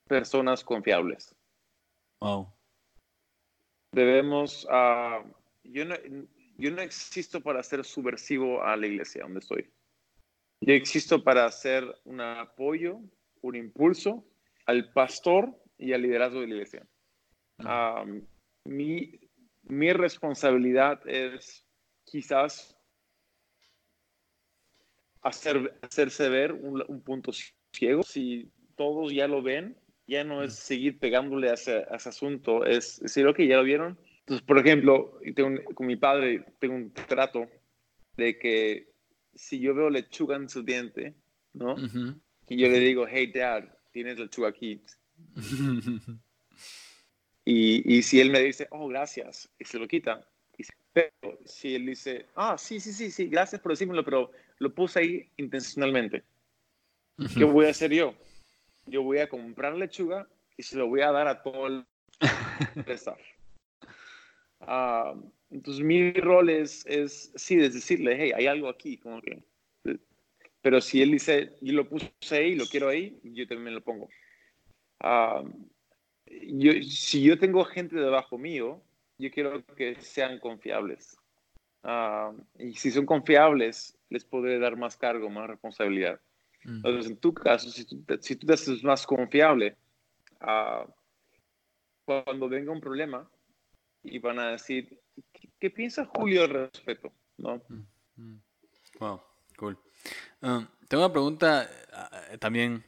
personas 0.06 0.62
confiables. 0.62 1.34
Wow. 2.20 2.52
Debemos, 3.92 4.64
uh, 4.66 5.26
yo, 5.64 5.84
no, 5.84 5.94
yo 6.56 6.70
no 6.70 6.82
existo 6.82 7.40
para 7.40 7.62
ser 7.62 7.84
subversivo 7.84 8.62
a 8.62 8.76
la 8.76 8.86
iglesia 8.86 9.22
donde 9.22 9.40
estoy. 9.40 9.70
Yo 10.60 10.74
existo 10.74 11.22
para 11.22 11.46
hacer 11.46 11.84
un 12.04 12.20
apoyo, 12.20 13.00
un 13.40 13.56
impulso 13.56 14.26
al 14.66 14.92
pastor 14.92 15.56
y 15.78 15.92
al 15.92 16.02
liderazgo 16.02 16.40
de 16.40 16.46
la 16.48 16.54
iglesia. 16.54 16.86
Um, 17.58 18.26
mi, 18.64 19.18
mi 19.62 19.92
responsabilidad 19.92 21.00
es 21.08 21.66
quizás 22.04 22.77
hacer, 25.22 25.78
hacerse 25.82 26.28
ver 26.28 26.52
un, 26.52 26.84
un, 26.88 27.00
punto 27.00 27.32
ciego. 27.72 28.02
Si 28.02 28.50
todos 28.76 29.12
ya 29.12 29.26
lo 29.28 29.42
ven, 29.42 29.76
ya 30.06 30.24
no 30.24 30.42
es 30.42 30.54
seguir 30.54 30.98
pegándole 30.98 31.50
a 31.50 31.54
ese, 31.54 31.84
asunto, 31.90 32.64
es 32.64 32.98
decir, 33.00 33.26
ok, 33.26 33.40
ya 33.40 33.58
lo 33.58 33.64
vieron. 33.64 33.98
Entonces, 34.20 34.44
por 34.46 34.58
ejemplo, 34.58 35.20
tengo 35.34 35.62
con 35.74 35.86
mi 35.86 35.96
padre 35.96 36.44
tengo 36.58 36.74
un 36.74 36.92
trato 36.92 37.46
de 38.16 38.38
que 38.38 38.92
si 39.34 39.60
yo 39.60 39.74
veo 39.74 39.90
lechuga 39.90 40.36
en 40.36 40.48
su 40.48 40.62
diente, 40.62 41.14
¿no? 41.52 41.76
Y 42.48 42.56
yo 42.56 42.68
le 42.68 42.80
digo, 42.80 43.06
hey, 43.08 43.30
dad, 43.32 43.64
tienes 43.92 44.18
lechuga 44.18 44.48
aquí. 44.48 44.82
y, 47.44 47.96
y 47.96 48.02
si 48.02 48.20
él 48.20 48.30
me 48.30 48.40
dice, 48.40 48.66
oh, 48.70 48.88
gracias, 48.88 49.50
y 49.58 49.64
se 49.64 49.78
lo 49.78 49.86
quita. 49.86 50.26
Pero 50.92 51.38
si 51.44 51.74
él 51.74 51.86
dice, 51.86 52.26
ah, 52.34 52.56
sí, 52.58 52.80
sí, 52.80 52.92
sí, 52.92 53.10
sí, 53.10 53.26
gracias 53.28 53.60
por 53.60 53.72
decírmelo, 53.72 54.04
pero 54.04 54.32
lo 54.58 54.74
puse 54.74 55.00
ahí 55.00 55.30
intencionalmente. 55.36 56.24
¿Qué 57.36 57.44
voy 57.44 57.66
a 57.66 57.70
hacer 57.70 57.92
yo? 57.92 58.14
Yo 58.86 59.02
voy 59.02 59.18
a 59.18 59.28
comprar 59.28 59.74
lechuga 59.74 60.28
y 60.56 60.62
se 60.62 60.76
lo 60.76 60.86
voy 60.86 61.00
a 61.00 61.10
dar 61.10 61.28
a 61.28 61.42
todo 61.42 61.66
el 61.66 61.86
staff. 62.86 63.18
Ah, 64.60 65.14
entonces 65.50 65.84
mi 65.84 66.12
rol 66.12 66.50
es, 66.50 66.84
es, 66.86 67.32
sí, 67.34 67.58
es 67.60 67.74
decirle, 67.74 68.16
hey, 68.18 68.32
hay 68.34 68.46
algo 68.46 68.68
aquí, 68.68 68.98
como 68.98 69.20
que... 69.20 69.42
Pero 70.60 70.80
si 70.80 71.00
él 71.00 71.12
dice, 71.12 71.56
yo 71.60 71.72
lo 71.72 71.88
puse 71.88 72.10
ahí, 72.30 72.54
lo 72.54 72.66
quiero 72.66 72.88
ahí, 72.88 73.18
yo 73.22 73.46
también 73.46 73.74
lo 73.74 73.82
pongo. 73.82 74.08
Ah, 75.00 75.42
yo, 76.26 76.72
si 76.82 77.22
yo 77.22 77.38
tengo 77.38 77.64
gente 77.64 77.96
debajo 77.96 78.38
mío, 78.38 78.82
yo 79.18 79.30
quiero 79.30 79.64
que 79.76 79.96
sean 80.00 80.38
confiables. 80.38 81.16
Ah, 81.82 82.32
y 82.58 82.74
si 82.74 82.90
son 82.90 83.06
confiables, 83.06 83.97
les 84.10 84.24
podré 84.24 84.58
dar 84.58 84.76
más 84.76 84.96
cargo, 84.96 85.28
más 85.30 85.48
responsabilidad. 85.48 86.20
Mm. 86.64 86.76
Entonces, 86.76 87.10
en 87.10 87.16
tu 87.18 87.34
caso, 87.34 87.70
si 87.70 87.84
tú, 87.84 88.04
si 88.20 88.36
tú 88.36 88.46
te 88.46 88.54
haces 88.54 88.82
más 88.82 89.06
confiable, 89.06 89.76
uh, 90.40 90.90
cuando 92.04 92.48
venga 92.48 92.72
un 92.72 92.80
problema 92.80 93.28
y 94.02 94.18
van 94.18 94.38
a 94.38 94.52
decir, 94.52 94.98
¿qué, 95.60 95.70
piensa 95.70 96.06
Julio 96.06 96.44
al 96.44 96.50
respecto? 96.50 97.12
¿No? 97.36 97.62
Mm, 97.68 97.86
mm. 98.16 98.42
Wow, 99.00 99.20
cool. 99.56 99.78
Um, 100.40 100.66
tengo 100.88 101.04
una 101.04 101.12
pregunta 101.12 101.68
uh, 102.32 102.38
también, 102.38 102.82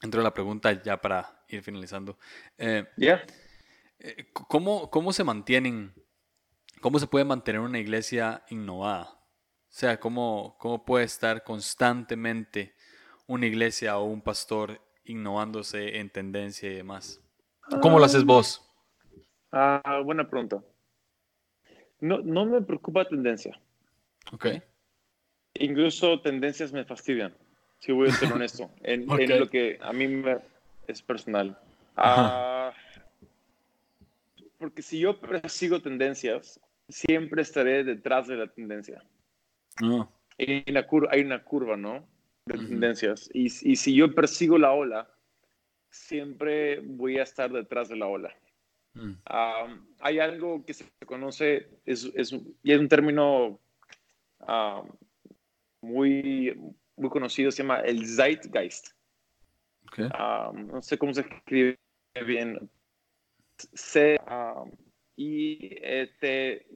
dentro 0.00 0.20
de 0.20 0.24
la 0.24 0.34
pregunta 0.34 0.82
ya 0.82 1.00
para 1.00 1.44
ir 1.48 1.62
finalizando. 1.62 2.18
Eh. 2.58 2.84
Eh, 3.98 4.26
¿cómo, 4.32 4.90
¿Cómo 4.90 5.12
se 5.12 5.22
mantienen, 5.22 5.94
cómo 6.80 6.98
se 6.98 7.06
puede 7.06 7.24
mantener 7.24 7.60
una 7.60 7.78
iglesia 7.78 8.44
innovada? 8.50 9.21
O 9.72 9.74
sea, 9.74 9.98
¿cómo, 9.98 10.54
cómo 10.58 10.84
puede 10.84 11.06
estar 11.06 11.44
constantemente 11.44 12.74
una 13.26 13.46
iglesia 13.46 13.96
o 13.96 14.04
un 14.04 14.20
pastor 14.20 14.82
innovándose 15.04 15.96
en 15.96 16.10
tendencia 16.10 16.70
y 16.70 16.74
demás? 16.74 17.24
¿Cómo 17.80 17.98
lo 17.98 18.04
haces 18.04 18.22
vos? 18.22 18.70
Ah, 19.50 20.02
buena 20.04 20.28
pregunta. 20.28 20.62
No, 22.00 22.18
no 22.18 22.44
me 22.44 22.60
preocupa 22.60 23.06
tendencia. 23.06 23.58
Ok. 24.30 24.48
Incluso 25.54 26.20
tendencias 26.20 26.70
me 26.70 26.84
fastidian, 26.84 27.34
si 27.78 27.92
voy 27.92 28.10
a 28.10 28.12
ser 28.12 28.30
honesto, 28.32 28.70
en, 28.82 29.10
en 29.18 29.40
lo 29.40 29.48
que 29.48 29.78
a 29.80 29.94
mí 29.94 30.06
me, 30.06 30.36
es 30.86 31.00
personal. 31.00 31.58
Ah, 31.96 32.74
porque 34.58 34.82
si 34.82 34.98
yo 34.98 35.18
persigo 35.18 35.80
tendencias, 35.80 36.60
siempre 36.90 37.40
estaré 37.40 37.84
detrás 37.84 38.26
de 38.26 38.36
la 38.36 38.48
tendencia. 38.48 39.02
Ah. 39.80 40.08
Hay, 40.38 40.64
una 40.68 40.86
curva, 40.86 41.08
hay 41.12 41.20
una 41.22 41.42
curva, 41.44 41.76
¿no? 41.76 42.06
De 42.46 42.58
tendencias. 42.58 43.30
Y, 43.32 43.44
y, 43.44 43.76
si 43.76 43.94
yo 43.94 44.12
persigo 44.14 44.58
la 44.58 44.72
ola, 44.72 45.08
siempre 45.90 46.80
voy 46.80 47.18
a 47.18 47.22
estar 47.22 47.52
detrás 47.52 47.88
de 47.88 47.96
la 47.96 48.06
ola. 48.06 48.34
Mm. 48.94 49.14
hay 50.00 50.18
algo 50.18 50.66
que 50.66 50.74
se 50.74 50.84
conoce, 51.06 51.66
es, 51.86 52.12
es, 52.14 52.32
y 52.62 52.72
es 52.72 52.78
un 52.78 52.88
término 52.88 53.58
muy, 55.80 56.54
muy 56.96 57.10
conocido, 57.10 57.50
se 57.50 57.62
llama 57.62 57.80
el 57.80 58.06
Zeitgeist. 58.06 58.88
no 59.96 60.82
sé 60.82 60.98
cómo 60.98 61.14
se 61.14 61.22
escribe 61.22 61.78
bien. 62.26 62.70
C, 63.74 64.18
y 65.22 65.78
este, 65.82 66.66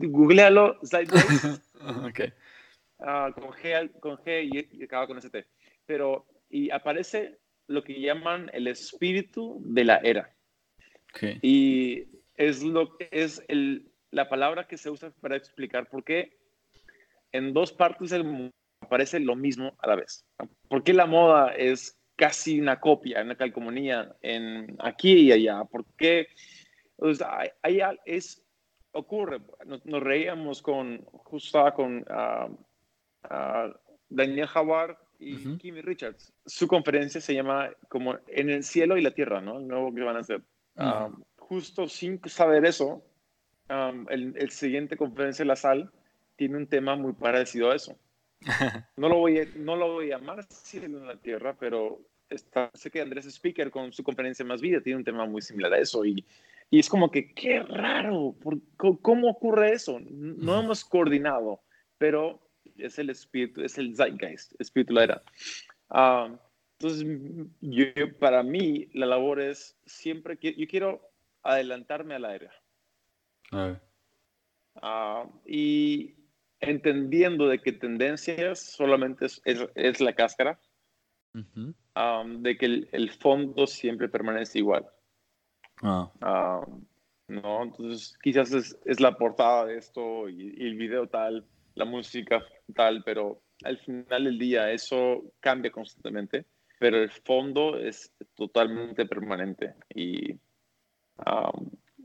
googlealo, 0.00 0.78
Zeitgeist. 0.82 1.62
okay. 2.08 2.32
Uh, 2.98 3.32
con, 3.34 3.52
G, 3.52 4.00
con 4.00 4.16
G 4.18 4.68
y, 4.72 4.84
acaba 4.84 5.06
con 5.06 5.18
ST. 5.18 5.46
Pero, 5.84 6.26
y 6.48 6.70
aparece 6.70 7.38
lo 7.66 7.84
que 7.84 8.00
llaman 8.00 8.50
el 8.54 8.66
espíritu 8.66 9.60
de 9.62 9.84
la 9.84 9.96
era. 9.98 10.34
Okay. 11.10 11.38
Y 11.42 12.08
es, 12.34 12.62
lo, 12.62 12.96
es 13.10 13.44
el, 13.48 13.92
la 14.10 14.30
palabra 14.30 14.66
que 14.66 14.78
se 14.78 14.88
usa 14.88 15.12
para 15.20 15.36
explicar 15.36 15.88
por 15.90 16.04
qué 16.04 16.38
en 17.32 17.52
dos 17.52 17.72
partes 17.72 18.08
del 18.08 18.24
mundo 18.24 18.52
aparece 18.80 19.20
lo 19.20 19.36
mismo 19.36 19.76
a 19.80 19.88
la 19.88 19.96
vez. 19.96 20.24
¿Por 20.68 20.82
qué 20.82 20.94
la 20.94 21.04
moda 21.04 21.52
es 21.54 21.98
casi 22.16 22.58
una 22.58 22.80
copia, 22.80 23.22
una 23.22 23.36
calcomanía 23.36 24.16
en 24.22 24.76
aquí 24.78 25.12
y 25.12 25.32
allá? 25.32 25.64
¿Por 25.64 25.84
qué? 25.96 26.28
Hay, 27.62 27.80
es, 28.04 28.42
ocurre, 28.92 29.40
nos, 29.66 30.02
reíamos 30.02 30.62
con, 30.62 31.04
justo 31.04 31.72
con 31.74 32.04
uh, 32.08 32.52
uh, 33.24 33.74
Daniel 34.08 34.48
Howard 34.54 34.96
y 35.18 35.56
Kimmy 35.58 35.82
Richards. 35.82 36.32
Su 36.46 36.68
conferencia 36.68 37.20
se 37.20 37.34
llama 37.34 37.70
como 37.88 38.18
En 38.28 38.50
el 38.50 38.62
cielo 38.62 38.96
y 38.96 39.02
la 39.02 39.10
tierra, 39.10 39.40
¿no? 39.40 39.58
El 39.58 39.66
nuevo 39.66 39.94
que 39.94 40.02
van 40.02 40.16
a 40.16 40.20
hacer. 40.20 40.42
Um, 40.76 41.22
justo 41.36 41.88
sin 41.88 42.20
saber 42.26 42.64
eso, 42.64 43.02
um, 43.68 44.06
el, 44.10 44.34
el, 44.36 44.50
siguiente 44.50 44.96
conferencia 44.96 45.42
de 45.42 45.48
la 45.48 45.56
sal 45.56 45.90
tiene 46.36 46.56
un 46.56 46.68
tema 46.68 46.94
muy 46.94 47.14
parecido 47.14 47.72
a 47.72 47.74
eso. 47.74 47.98
no, 48.96 49.08
lo 49.08 49.16
voy 49.16 49.40
a, 49.40 49.46
no 49.56 49.74
lo 49.74 49.94
voy 49.94 50.12
a 50.12 50.18
llamar 50.18 50.44
cielo 50.44 50.98
en 50.98 51.06
la 51.06 51.16
tierra, 51.16 51.56
pero 51.58 52.00
está, 52.30 52.70
sé 52.74 52.90
que 52.90 53.00
Andrés 53.00 53.26
Speaker 53.26 53.70
con 53.70 53.92
su 53.92 54.04
conferencia 54.04 54.44
Más 54.44 54.60
Vida 54.60 54.80
tiene 54.80 54.98
un 54.98 55.04
tema 55.04 55.26
muy 55.26 55.42
similar 55.42 55.72
a 55.72 55.78
eso 55.78 56.04
y 56.04 56.24
y 56.70 56.78
es 56.78 56.88
como 56.88 57.10
que, 57.10 57.32
qué 57.32 57.60
raro, 57.60 58.36
¿cómo 58.76 59.30
ocurre 59.30 59.72
eso? 59.72 59.98
No 60.00 60.60
hemos 60.60 60.84
coordinado, 60.84 61.62
pero 61.96 62.46
es 62.76 62.98
el 62.98 63.10
espíritu, 63.10 63.62
es 63.62 63.78
el 63.78 63.96
zeitgeist, 63.96 64.52
espíritu 64.60 64.92
de 64.92 64.94
la 64.94 65.04
era. 65.04 65.22
Ah, 65.88 66.38
entonces, 66.78 67.06
yo, 67.60 68.18
para 68.18 68.42
mí, 68.42 68.88
la 68.92 69.06
labor 69.06 69.40
es 69.40 69.78
siempre 69.86 70.38
que 70.38 70.54
yo 70.54 70.66
quiero 70.68 71.10
adelantarme 71.42 72.14
a 72.14 72.18
la 72.18 72.34
era. 72.34 72.52
Uh, 74.80 75.28
y 75.46 76.14
entendiendo 76.60 77.48
de 77.48 77.60
que 77.60 77.72
tendencias 77.72 78.60
solamente 78.60 79.26
es, 79.26 79.40
es, 79.44 80.00
la 80.00 80.14
cáscara, 80.14 80.60
ah, 81.94 82.24
de 82.26 82.58
que 82.58 82.66
el, 82.66 82.88
el, 82.92 83.10
fondo 83.10 83.66
siempre 83.66 84.08
permanece 84.08 84.58
igual. 84.58 84.86
Ah. 85.82 86.10
ah. 86.20 86.66
no, 87.28 87.62
entonces 87.62 88.16
quizás 88.22 88.52
es, 88.52 88.78
es, 88.84 89.00
la 89.00 89.16
portada 89.16 89.66
de 89.66 89.78
esto 89.78 90.28
y, 90.28 90.54
el 90.58 90.76
video 90.76 91.08
tal, 91.08 91.46
la 91.74 91.84
música 91.84 92.42
tal, 92.74 93.02
pero 93.04 93.40
al 93.64 93.78
final 93.78 94.24
del 94.24 94.38
día 94.38 94.72
eso 94.72 95.22
cambia 95.40 95.70
constantemente, 95.70 96.46
pero 96.78 96.98
el 96.98 97.10
fondo 97.10 97.78
es 97.78 98.12
totalmente 98.34 99.06
permanente 99.06 99.74
y 99.94 100.36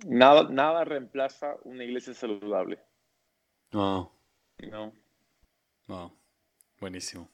Nada, 0.05 0.49
nada 0.49 0.83
reemplaza 0.83 1.55
una 1.63 1.83
iglesia 1.83 2.13
saludable. 2.13 2.79
No. 3.71 4.11
No. 4.69 4.93
Wow. 5.87 6.11
Buenísimo. 6.79 7.29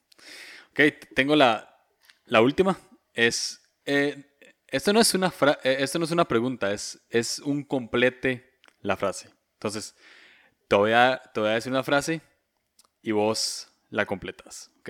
Ok, 0.72 0.82
tengo 1.16 1.36
la, 1.36 1.84
la 2.26 2.42
última. 2.42 2.78
Es. 3.14 3.64
eh, 3.86 4.29
esto, 4.72 4.94
no 4.94 5.00
es 5.00 5.14
una 5.14 5.34
eh, 5.64 5.78
esto 5.80 6.00
no 6.00 6.06
es 6.06 6.12
una 6.12 6.28
pregunta, 6.28 6.72
es, 6.72 7.06
es 7.10 7.40
un 7.40 7.64
complete 7.64 8.60
la 8.82 8.98
frase. 8.98 9.30
Entonces, 9.54 9.96
te 10.68 10.76
voy, 10.76 10.92
a, 10.92 11.22
te 11.34 11.40
voy 11.40 11.50
a 11.50 11.54
decir 11.54 11.72
una 11.72 11.84
frase 11.84 12.22
y 13.02 13.12
vos 13.12 13.72
la 13.90 14.06
completas. 14.06 14.72
¿Ok? 14.80 14.90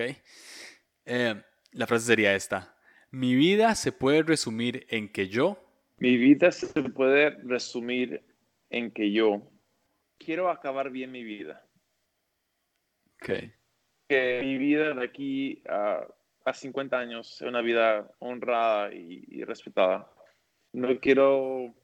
Eh, 1.06 1.42
la 1.72 1.86
frase 1.86 2.06
sería 2.06 2.34
esta: 2.34 2.76
Mi 3.10 3.34
vida 3.34 3.74
se 3.74 3.92
puede 3.92 4.22
resumir 4.22 4.86
en 4.90 5.08
que 5.08 5.28
yo. 5.28 5.62
Mi 5.98 6.16
vida 6.16 6.52
se 6.52 6.82
puede 6.82 7.30
resumir 7.42 8.22
en 8.70 8.90
que 8.90 9.12
yo 9.12 9.42
quiero 10.18 10.50
acabar 10.50 10.90
bien 10.90 11.10
mi 11.12 11.24
vida. 11.24 11.66
Ok. 13.16 13.30
Que 14.08 14.40
mi 14.42 14.58
vida 14.58 14.94
de 14.94 15.04
aquí 15.04 15.62
a, 15.68 16.06
a 16.44 16.54
50 16.54 16.98
años 16.98 17.40
una 17.42 17.60
vida 17.60 18.10
honrada 18.18 18.92
y, 18.94 19.24
y 19.28 19.44
respetada. 19.44 20.10
No 20.72 20.98
quiero, 21.00 21.74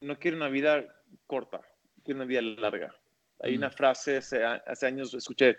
no 0.00 0.18
quiero 0.18 0.36
una 0.36 0.48
vida 0.48 0.84
corta, 1.26 1.60
quiero 2.04 2.18
una 2.20 2.26
vida 2.26 2.42
larga. 2.42 2.94
Hay 3.40 3.54
Mm. 3.54 3.58
una 3.58 3.70
frase, 3.70 4.18
hace, 4.18 4.44
hace 4.44 4.86
años 4.86 5.12
escuché, 5.14 5.58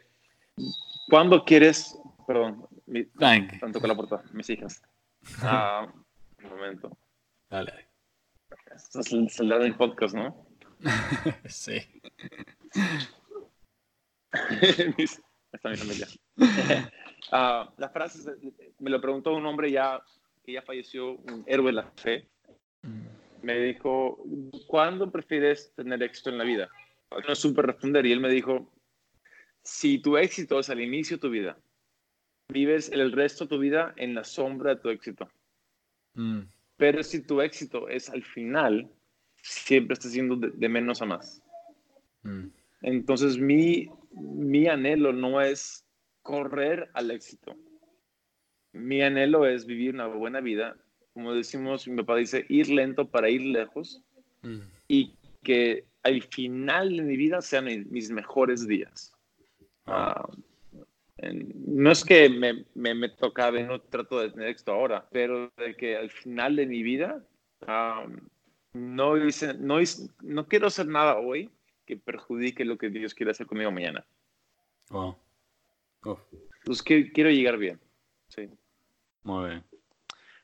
¿cuándo 1.09 1.43
quieres? 1.43 1.97
Perdón, 2.25 2.67
mi, 2.85 3.07
han 3.19 3.71
tocado 3.71 3.87
la 3.87 3.95
puerta, 3.95 4.23
mis 4.33 4.49
hijas. 4.49 4.81
Ah, 5.43 5.91
un 6.43 6.49
momento. 6.49 6.97
Dale. 7.49 7.87
Esto 8.73 8.99
es 9.01 9.11
el 9.11 9.29
celular 9.29 9.61
del 9.61 9.75
podcast, 9.75 10.15
¿no? 10.15 10.47
Sí. 11.49 11.79
Está 15.51 15.69
mi 15.69 15.77
familia. 15.77 16.07
Ah, 17.31 17.71
la 17.77 17.89
frase 17.89 18.19
es- 18.19 18.37
me 18.79 18.89
lo 18.89 19.01
preguntó 19.01 19.33
un 19.33 19.45
hombre 19.45 19.71
ya 19.71 20.01
que 20.45 20.53
ya 20.53 20.61
falleció, 20.61 21.11
un 21.11 21.43
héroe 21.47 21.67
de 21.67 21.73
la 21.73 21.91
fe. 21.91 22.27
Me 23.41 23.59
dijo, 23.59 24.23
¿cuándo 24.67 25.11
prefieres 25.11 25.73
tener 25.75 26.01
éxito 26.03 26.29
en 26.29 26.37
la 26.37 26.43
vida? 26.43 26.69
No 27.27 27.35
supe 27.35 27.61
responder 27.61 28.05
y 28.05 28.11
él 28.11 28.19
me 28.19 28.29
dijo, 28.29 28.71
si 29.61 29.99
tu 29.99 30.17
éxito 30.17 30.59
es 30.59 30.69
al 30.69 30.79
inicio 30.81 31.17
de 31.17 31.21
tu 31.21 31.29
vida, 31.29 31.57
vives 32.49 32.89
el 32.91 33.11
resto 33.11 33.43
de 33.45 33.49
tu 33.49 33.59
vida 33.59 33.93
en 33.97 34.15
la 34.15 34.23
sombra 34.23 34.75
de 34.75 34.81
tu 34.81 34.89
éxito. 34.89 35.29
Mm. 36.13 36.41
Pero 36.77 37.03
si 37.03 37.21
tu 37.21 37.41
éxito 37.41 37.89
es 37.89 38.09
al 38.09 38.23
final, 38.23 38.89
siempre 39.41 39.93
estás 39.93 40.13
yendo 40.13 40.35
de, 40.37 40.51
de 40.51 40.69
menos 40.69 41.01
a 41.01 41.05
más. 41.05 41.41
Mm. 42.23 42.47
Entonces 42.81 43.37
mi, 43.37 43.89
mi 44.11 44.67
anhelo 44.67 45.11
no 45.11 45.41
es 45.41 45.85
correr 46.27 46.89
al 46.93 47.09
éxito. 47.11 47.55
Mi 48.73 49.01
anhelo 49.01 49.45
es 49.45 49.65
vivir 49.65 49.93
una 49.95 50.07
buena 50.07 50.41
vida. 50.41 50.75
Como 51.13 51.33
decimos, 51.33 51.87
mi 51.87 51.95
papá 51.97 52.17
dice, 52.17 52.45
ir 52.49 52.69
lento 52.69 53.09
para 53.09 53.29
ir 53.29 53.41
lejos 53.41 54.03
Mm. 54.43 54.59
y 54.87 55.15
que 55.41 55.85
al 56.03 56.21
final 56.21 56.95
de 56.97 57.03
mi 57.03 57.15
vida 57.17 57.41
sean 57.41 57.65
mi- 57.65 57.85
mis 57.85 58.11
mejores 58.11 58.67
días. 58.67 59.13
Ah, 59.85 60.27
en- 61.17 61.51
no 61.65 61.91
es 61.91 62.03
que 62.03 62.29
me, 62.29 62.65
me, 62.75 62.93
me 62.93 63.09
tocaba, 63.09 63.59
no 63.61 63.79
trato 63.81 64.19
de 64.19 64.29
tener 64.31 64.49
éxito 64.49 64.73
ahora, 64.73 65.07
pero 65.11 65.51
de 65.57 65.75
que 65.75 65.95
al 65.97 66.11
final 66.11 66.55
de 66.57 66.65
mi 66.67 66.83
vida 66.83 67.25
ah, 67.65 68.05
no, 68.73 69.17
hice, 69.17 69.53
no, 69.55 69.79
hice- 69.81 70.09
no 70.21 70.45
quiero 70.47 70.67
hacer 70.67 70.87
nada 70.87 71.17
hoy 71.17 71.49
que 71.85 71.97
perjudique 71.97 72.63
lo 72.65 72.77
que 72.77 72.89
Dios 72.89 73.13
quiere 73.15 73.31
hacer 73.31 73.47
conmigo 73.47 73.71
mañana. 73.71 74.05
Wow. 74.91 75.15
Uf. 76.03 76.19
Qui- 76.85 77.11
quiero 77.13 77.29
llegar 77.29 77.57
bien. 77.57 77.79
Sí. 78.29 78.49
Muy 79.23 79.49
bien. 79.49 79.63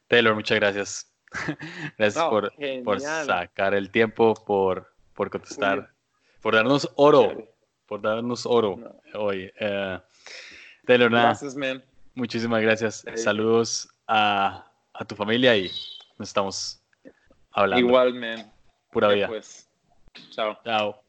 Taylor, 0.07 0.35
muchas 0.35 0.59
gracias. 0.59 1.13
gracias 1.97 2.23
No, 2.23 2.29
por, 2.29 2.53
por 2.83 2.99
sacar 2.99 3.73
el 3.73 3.89
tiempo, 3.91 4.33
por, 4.45 4.93
por 5.13 5.29
contestar, 5.29 5.91
por 6.41 6.53
darnos 6.55 6.89
oro, 6.95 7.55
por 7.87 8.01
darnos 8.01 8.45
oro 8.45 8.77
No. 8.77 9.19
hoy. 9.19 9.51
Eh, 9.59 9.99
Taylor, 10.85 11.09
nada, 11.11 11.25
Gracias, 11.29 11.55
man. 11.55 11.83
muchísimas 12.13 12.61
gracias. 12.61 13.03
Sí. 13.07 13.17
Saludos 13.17 13.89
a, 14.07 14.69
a 14.93 15.05
tu 15.05 15.15
familia 15.15 15.55
y 15.57 15.69
nos 16.19 16.29
estamos 16.29 16.83
hablando. 17.51 17.85
Igual, 17.87 18.13
man. 18.13 18.51
Pura 18.91 19.09
vida. 19.09 19.27
pues. 19.27 19.69
Chao. 20.31 20.59
Chao. 20.63 21.02